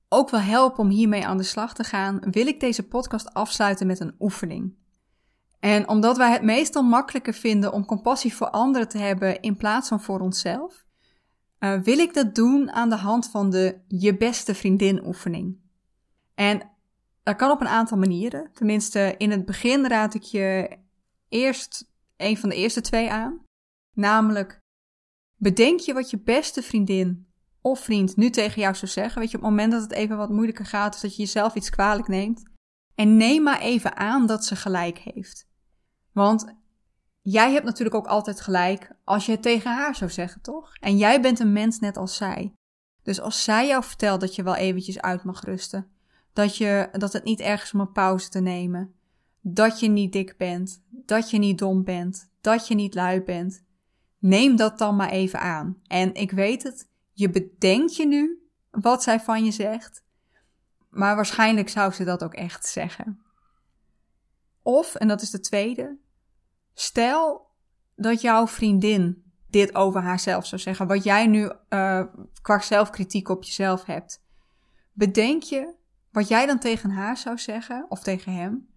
ook 0.10 0.30
wil 0.30 0.40
helpen 0.40 0.80
om 0.80 0.90
hiermee 0.90 1.26
aan 1.26 1.38
de 1.38 1.44
slag 1.44 1.74
te 1.74 1.84
gaan, 1.84 2.20
wil 2.32 2.48
ik 2.48 2.60
deze 2.60 2.88
podcast 2.88 3.34
afsluiten 3.34 3.88
met 3.88 4.00
een 4.00 4.16
oefening. 4.20 4.76
En 5.60 5.88
omdat 5.88 6.18
wij 6.18 6.32
het 6.32 6.42
meestal 6.42 6.84
makkelijker 6.84 7.34
vinden 7.34 7.74
om 7.74 7.86
compassie 7.86 8.36
voor 8.36 8.50
anderen 8.50 8.88
te 8.88 8.98
hebben 8.98 9.42
in 9.42 9.58
plaats 9.58 9.88
van 9.88 10.02
voor 10.02 10.20
onszelf, 10.20 10.86
uh, 11.60 11.82
wil 11.82 11.98
ik 11.98 12.14
dat 12.14 12.36
doen 12.36 12.72
aan 12.72 12.90
de 12.90 12.96
hand 12.96 13.30
van 13.30 13.50
de 13.50 13.82
je 13.88 14.18
beste 14.18 14.56
vriendin 14.56 15.06
oefening. 15.06 15.58
En 16.36 16.70
dat 17.24 17.36
kan 17.36 17.52
op 17.52 17.62
een 17.62 17.68
aantal 17.68 17.98
manieren. 17.98 18.50
Tenminste, 18.54 19.16
in 19.18 19.32
het 19.32 19.46
begin 19.46 19.88
raad 19.88 20.14
ik 20.14 20.22
je 20.22 20.78
eerst 21.30 21.92
een 22.18 22.38
van 22.38 22.50
de 22.50 22.56
eerste 22.56 22.82
twee 22.82 23.12
aan. 23.12 23.42
Namelijk, 23.94 24.60
bedenk 25.36 25.80
je 25.80 25.94
wat 25.94 26.10
je 26.10 26.20
beste 26.20 26.62
vriendin 26.62 27.27
vriend 27.76 28.16
nu 28.16 28.30
tegen 28.30 28.62
jou 28.62 28.76
zou 28.76 28.92
zeggen. 28.92 29.22
Weet 29.22 29.32
je, 29.32 29.38
op 29.38 29.44
het 29.44 29.52
moment 29.52 29.72
dat 29.72 29.82
het 29.82 29.92
even 29.92 30.18
wat 30.18 30.30
moeilijker 30.30 30.66
gaat 30.66 30.96
of 30.96 31.02
dat 31.02 31.16
je 31.16 31.22
jezelf 31.22 31.56
iets 31.56 31.70
kwalijk 31.70 32.08
neemt. 32.08 32.44
En 32.96 33.18
neem 33.18 33.44
maar 33.44 33.60
even 33.60 33.96
aan 33.96 34.28
dat 34.28 34.46
ze 34.46 34.56
gelijk 34.56 34.98
heeft. 34.98 35.48
Want 36.12 36.56
jij 37.22 37.52
hebt 37.52 37.66
natuurlijk 37.66 37.96
ook 37.96 38.08
altijd 38.08 38.42
gelijk 38.42 38.92
als 39.04 39.26
je 39.26 39.32
het 39.32 39.42
tegen 39.42 39.72
haar 39.72 39.96
zou 39.96 40.12
zeggen, 40.12 40.42
toch? 40.42 40.74
En 40.80 40.98
jij 40.98 41.22
bent 41.22 41.40
een 41.40 41.54
mens 41.54 41.80
net 41.80 41.98
als 41.98 42.16
zij. 42.16 42.54
Dus 43.04 43.22
als 43.22 43.44
zij 43.44 43.68
jou 43.68 43.84
vertelt 43.84 44.22
dat 44.22 44.36
je 44.36 44.44
wel 44.44 44.56
eventjes 44.56 45.02
uit 45.02 45.24
mag 45.24 45.44
rusten, 45.44 45.88
dat, 46.34 46.58
je, 46.58 46.90
dat 46.92 47.14
het 47.14 47.24
niet 47.24 47.40
erg 47.40 47.64
is 47.64 47.74
om 47.74 47.80
een 47.80 47.92
pauze 47.92 48.30
te 48.30 48.40
nemen, 48.40 48.94
dat 49.42 49.80
je 49.80 49.88
niet 49.88 50.12
dik 50.12 50.38
bent, 50.38 50.84
dat 50.90 51.30
je 51.30 51.38
niet 51.38 51.58
dom 51.58 51.84
bent, 51.84 52.30
dat 52.42 52.68
je 52.68 52.76
niet 52.76 52.96
lui 52.96 53.22
bent, 53.22 53.64
neem 54.20 54.56
dat 54.56 54.78
dan 54.78 54.96
maar 54.96 55.10
even 55.10 55.40
aan. 55.40 55.78
En 55.88 56.14
ik 56.14 56.32
weet 56.32 56.64
het, 56.64 56.88
je 57.18 57.30
bedenkt 57.30 57.96
je 57.96 58.08
nu 58.08 58.50
wat 58.70 59.04
zij 59.04 59.20
van 59.20 59.46
je 59.46 59.52
zegt, 59.52 60.04
maar 60.90 61.16
waarschijnlijk 61.16 61.70
zou 61.70 61.92
ze 61.92 62.04
dat 62.04 62.24
ook 62.24 62.34
echt 62.34 62.66
zeggen. 62.66 63.22
Of, 64.62 64.96
en 64.96 65.08
dat 65.08 65.22
is 65.22 65.30
de 65.30 65.40
tweede, 65.40 65.98
stel 66.74 67.52
dat 67.96 68.22
jouw 68.22 68.48
vriendin 68.48 69.32
dit 69.50 69.76
over 69.76 70.02
haarzelf 70.02 70.46
zou 70.46 70.62
zeggen, 70.62 70.88
wat 70.88 71.04
jij 71.04 71.28
nu 71.28 71.52
uh, 71.70 72.04
qua 72.42 72.60
zelfkritiek 72.60 73.30
op 73.30 73.44
jezelf 73.44 73.86
hebt. 73.86 74.24
Bedenk 74.94 75.44
je 75.44 75.74
wat 76.12 76.28
jij 76.28 76.46
dan 76.46 76.60
tegen 76.60 76.90
haar 76.90 77.18
zou 77.18 77.38
zeggen, 77.38 77.86
of 77.90 78.04
tegen 78.04 78.34
hem, 78.34 78.68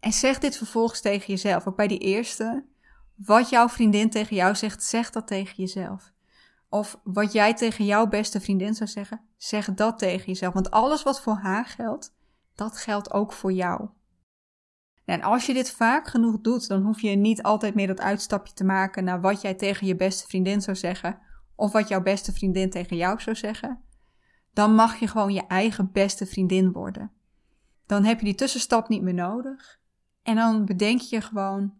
en 0.00 0.12
zeg 0.12 0.38
dit 0.38 0.56
vervolgens 0.56 1.00
tegen 1.00 1.26
jezelf, 1.26 1.66
ook 1.66 1.76
bij 1.76 1.88
die 1.88 1.98
eerste. 1.98 2.64
Wat 3.14 3.48
jouw 3.48 3.68
vriendin 3.68 4.10
tegen 4.10 4.36
jou 4.36 4.54
zegt, 4.54 4.82
zeg 4.82 5.10
dat 5.10 5.26
tegen 5.26 5.54
jezelf. 5.56 6.12
Of 6.70 7.00
wat 7.04 7.32
jij 7.32 7.54
tegen 7.54 7.84
jouw 7.84 8.06
beste 8.06 8.40
vriendin 8.40 8.74
zou 8.74 8.90
zeggen, 8.90 9.20
zeg 9.36 9.74
dat 9.74 9.98
tegen 9.98 10.26
jezelf. 10.26 10.54
Want 10.54 10.70
alles 10.70 11.02
wat 11.02 11.20
voor 11.20 11.34
haar 11.34 11.66
geldt, 11.66 12.16
dat 12.54 12.76
geldt 12.76 13.12
ook 13.12 13.32
voor 13.32 13.52
jou. 13.52 13.88
En 15.04 15.22
als 15.22 15.46
je 15.46 15.54
dit 15.54 15.70
vaak 15.70 16.08
genoeg 16.08 16.40
doet, 16.40 16.68
dan 16.68 16.82
hoef 16.82 17.00
je 17.00 17.10
niet 17.10 17.42
altijd 17.42 17.74
meer 17.74 17.86
dat 17.86 18.00
uitstapje 18.00 18.52
te 18.52 18.64
maken 18.64 19.04
naar 19.04 19.20
wat 19.20 19.40
jij 19.40 19.54
tegen 19.54 19.86
je 19.86 19.96
beste 19.96 20.26
vriendin 20.26 20.60
zou 20.60 20.76
zeggen, 20.76 21.18
of 21.54 21.72
wat 21.72 21.88
jouw 21.88 22.02
beste 22.02 22.32
vriendin 22.32 22.70
tegen 22.70 22.96
jou 22.96 23.20
zou 23.20 23.36
zeggen. 23.36 23.82
Dan 24.52 24.74
mag 24.74 24.96
je 24.96 25.06
gewoon 25.06 25.32
je 25.32 25.46
eigen 25.46 25.92
beste 25.92 26.26
vriendin 26.26 26.72
worden. 26.72 27.12
Dan 27.86 28.04
heb 28.04 28.18
je 28.18 28.24
die 28.24 28.34
tussenstap 28.34 28.88
niet 28.88 29.02
meer 29.02 29.14
nodig. 29.14 29.80
En 30.22 30.36
dan 30.36 30.64
bedenk 30.64 31.00
je 31.00 31.20
gewoon: 31.20 31.74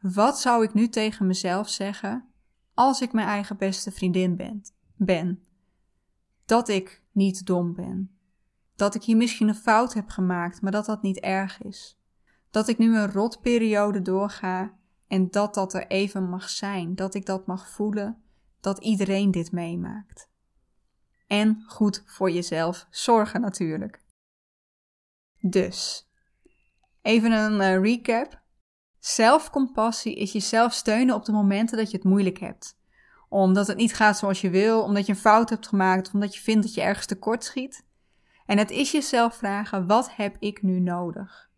wat 0.00 0.40
zou 0.40 0.64
ik 0.64 0.74
nu 0.74 0.88
tegen 0.88 1.26
mezelf 1.26 1.68
zeggen 1.68 2.31
als 2.74 3.00
ik 3.00 3.12
mijn 3.12 3.26
eigen 3.26 3.56
beste 3.56 3.92
vriendin 3.92 4.36
ben? 4.36 4.62
ben? 4.96 5.42
Dat 6.44 6.68
ik 6.68 7.02
niet 7.12 7.46
dom 7.46 7.74
ben. 7.74 8.16
Dat 8.74 8.94
ik 8.94 9.02
hier 9.02 9.16
misschien 9.16 9.48
een 9.48 9.54
fout 9.54 9.94
heb 9.94 10.08
gemaakt, 10.08 10.62
maar 10.62 10.72
dat 10.72 10.86
dat 10.86 11.02
niet 11.02 11.20
erg 11.20 11.62
is. 11.62 11.98
Dat 12.50 12.68
ik 12.68 12.78
nu 12.78 12.96
een 12.96 13.12
rotperiode 13.12 14.02
doorga 14.02 14.76
en 15.06 15.30
dat 15.30 15.54
dat 15.54 15.74
er 15.74 15.86
even 15.86 16.28
mag 16.28 16.48
zijn. 16.48 16.94
Dat 16.94 17.14
ik 17.14 17.26
dat 17.26 17.46
mag 17.46 17.68
voelen, 17.68 18.22
dat 18.60 18.78
iedereen 18.78 19.30
dit 19.30 19.52
meemaakt. 19.52 20.30
En 21.26 21.64
goed 21.66 22.02
voor 22.06 22.30
jezelf 22.30 22.86
zorgen 22.90 23.40
natuurlijk. 23.40 24.00
Dus, 25.40 26.08
even 27.02 27.32
een 27.32 27.60
uh, 27.60 27.82
recap. 27.82 28.41
Zelfcompassie 29.02 30.14
is 30.14 30.32
jezelf 30.32 30.72
steunen 30.72 31.14
op 31.14 31.24
de 31.24 31.32
momenten 31.32 31.76
dat 31.76 31.90
je 31.90 31.96
het 31.96 32.06
moeilijk 32.06 32.38
hebt. 32.38 32.78
Omdat 33.28 33.66
het 33.66 33.76
niet 33.76 33.94
gaat 33.94 34.18
zoals 34.18 34.40
je 34.40 34.50
wil, 34.50 34.82
omdat 34.82 35.06
je 35.06 35.12
een 35.12 35.18
fout 35.18 35.50
hebt 35.50 35.66
gemaakt, 35.66 36.10
omdat 36.12 36.34
je 36.34 36.40
vindt 36.40 36.62
dat 36.62 36.74
je 36.74 36.80
ergens 36.80 37.06
tekort 37.06 37.44
schiet. 37.44 37.84
En 38.46 38.58
het 38.58 38.70
is 38.70 38.90
jezelf 38.90 39.34
vragen: 39.34 39.86
wat 39.86 40.14
heb 40.14 40.36
ik 40.38 40.62
nu 40.62 40.80
nodig? 40.80 41.50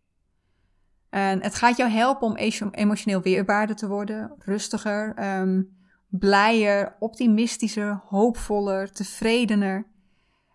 En 1.10 1.42
het 1.42 1.54
gaat 1.54 1.76
jou 1.76 1.90
helpen 1.90 2.26
om 2.26 2.36
emotioneel 2.70 3.20
weerbaarder 3.20 3.76
te 3.76 3.88
worden, 3.88 4.34
rustiger, 4.38 5.24
um, 5.40 5.76
blijer, 6.08 6.96
optimistischer, 6.98 8.02
hoopvoller, 8.06 8.92
tevredener. 8.92 9.86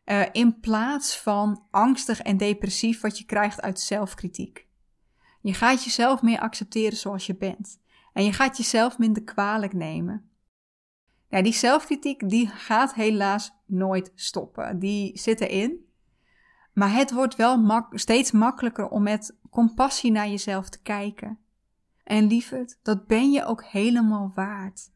Uh, 0.05 0.21
in 0.31 0.59
plaats 0.59 1.17
van 1.19 1.63
angstig 1.71 2.21
en 2.21 2.37
depressief 2.37 3.01
wat 3.01 3.17
je 3.17 3.25
krijgt 3.25 3.61
uit 3.61 3.79
zelfkritiek. 3.79 4.68
Je 5.41 5.53
gaat 5.53 5.83
jezelf 5.83 6.21
meer 6.21 6.39
accepteren 6.39 6.97
zoals 6.97 7.25
je 7.25 7.35
bent. 7.35 7.81
En 8.13 8.23
je 8.23 8.33
gaat 8.33 8.57
jezelf 8.57 8.97
minder 8.97 9.23
kwalijk 9.23 9.73
nemen. 9.73 10.29
Ja, 11.27 11.41
die 11.41 11.53
zelfkritiek 11.53 12.29
die 12.29 12.47
gaat 12.47 12.93
helaas 12.93 13.51
nooit 13.65 14.11
stoppen. 14.15 14.79
Die 14.79 15.17
zit 15.17 15.41
erin. 15.41 15.87
Maar 16.73 16.93
het 16.93 17.11
wordt 17.11 17.35
wel 17.35 17.85
steeds 17.91 18.31
makkelijker 18.31 18.87
om 18.89 19.03
met 19.03 19.37
compassie 19.49 20.11
naar 20.11 20.29
jezelf 20.29 20.69
te 20.69 20.81
kijken. 20.81 21.39
En 22.03 22.27
lieverd, 22.27 22.79
dat 22.81 23.07
ben 23.07 23.31
je 23.31 23.45
ook 23.45 23.63
helemaal 23.63 24.31
waard. 24.35 24.91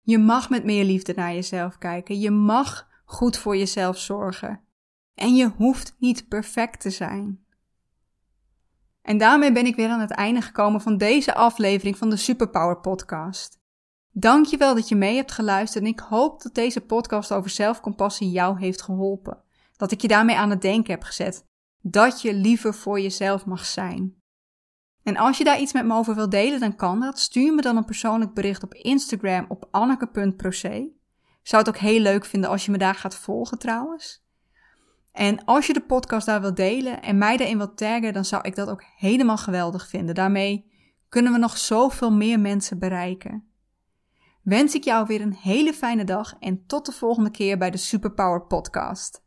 Je 0.00 0.18
mag 0.18 0.50
met 0.50 0.64
meer 0.64 0.84
liefde 0.84 1.12
naar 1.14 1.34
jezelf 1.34 1.78
kijken. 1.78 2.18
Je 2.18 2.30
mag 2.30 2.88
goed 3.04 3.36
voor 3.36 3.56
jezelf 3.56 3.98
zorgen. 3.98 4.60
En 5.14 5.34
je 5.34 5.48
hoeft 5.48 5.96
niet 5.98 6.28
perfect 6.28 6.80
te 6.80 6.90
zijn. 6.90 7.44
En 9.10 9.18
daarmee 9.18 9.52
ben 9.52 9.66
ik 9.66 9.76
weer 9.76 9.88
aan 9.88 10.00
het 10.00 10.10
einde 10.10 10.40
gekomen 10.40 10.80
van 10.80 10.96
deze 10.96 11.34
aflevering 11.34 11.98
van 11.98 12.10
de 12.10 12.16
Superpower 12.16 12.80
Podcast. 12.80 13.58
Dankjewel 14.12 14.74
dat 14.74 14.88
je 14.88 14.94
mee 14.94 15.16
hebt 15.16 15.32
geluisterd 15.32 15.84
en 15.84 15.90
ik 15.90 16.00
hoop 16.00 16.42
dat 16.42 16.54
deze 16.54 16.80
podcast 16.80 17.32
over 17.32 17.50
zelfcompassie 17.50 18.30
jou 18.30 18.58
heeft 18.58 18.82
geholpen. 18.82 19.42
Dat 19.76 19.90
ik 19.90 20.00
je 20.00 20.08
daarmee 20.08 20.36
aan 20.36 20.50
het 20.50 20.62
denken 20.62 20.92
heb 20.92 21.02
gezet. 21.02 21.44
Dat 21.80 22.22
je 22.22 22.34
liever 22.34 22.74
voor 22.74 23.00
jezelf 23.00 23.46
mag 23.46 23.64
zijn. 23.64 24.14
En 25.02 25.16
als 25.16 25.38
je 25.38 25.44
daar 25.44 25.60
iets 25.60 25.72
met 25.72 25.84
me 25.84 25.94
over 25.94 26.14
wilt 26.14 26.30
delen, 26.30 26.60
dan 26.60 26.76
kan 26.76 27.00
dat. 27.00 27.18
Stuur 27.18 27.54
me 27.54 27.62
dan 27.62 27.76
een 27.76 27.84
persoonlijk 27.84 28.34
bericht 28.34 28.62
op 28.62 28.74
Instagram 28.74 29.44
op 29.48 29.68
anneke.proce. 29.70 30.92
Zou 31.42 31.62
het 31.62 31.68
ook 31.68 31.80
heel 31.80 32.00
leuk 32.00 32.24
vinden 32.24 32.50
als 32.50 32.64
je 32.64 32.70
me 32.70 32.78
daar 32.78 32.94
gaat 32.94 33.16
volgen 33.16 33.58
trouwens. 33.58 34.24
En 35.12 35.44
als 35.44 35.66
je 35.66 35.72
de 35.72 35.80
podcast 35.80 36.26
daar 36.26 36.40
wilt 36.40 36.56
delen 36.56 37.02
en 37.02 37.18
mij 37.18 37.36
daarin 37.36 37.56
wilt 37.56 37.76
taggen, 37.76 38.12
dan 38.12 38.24
zou 38.24 38.42
ik 38.42 38.54
dat 38.54 38.68
ook 38.68 38.84
helemaal 38.96 39.36
geweldig 39.36 39.88
vinden. 39.88 40.14
Daarmee 40.14 40.70
kunnen 41.08 41.32
we 41.32 41.38
nog 41.38 41.58
zoveel 41.58 42.12
meer 42.12 42.40
mensen 42.40 42.78
bereiken. 42.78 43.44
Wens 44.42 44.74
ik 44.74 44.84
jou 44.84 45.06
weer 45.06 45.20
een 45.20 45.34
hele 45.34 45.72
fijne 45.72 46.04
dag 46.04 46.34
en 46.38 46.66
tot 46.66 46.86
de 46.86 46.92
volgende 46.92 47.30
keer 47.30 47.58
bij 47.58 47.70
de 47.70 47.76
Superpower 47.76 48.46
Podcast. 48.46 49.22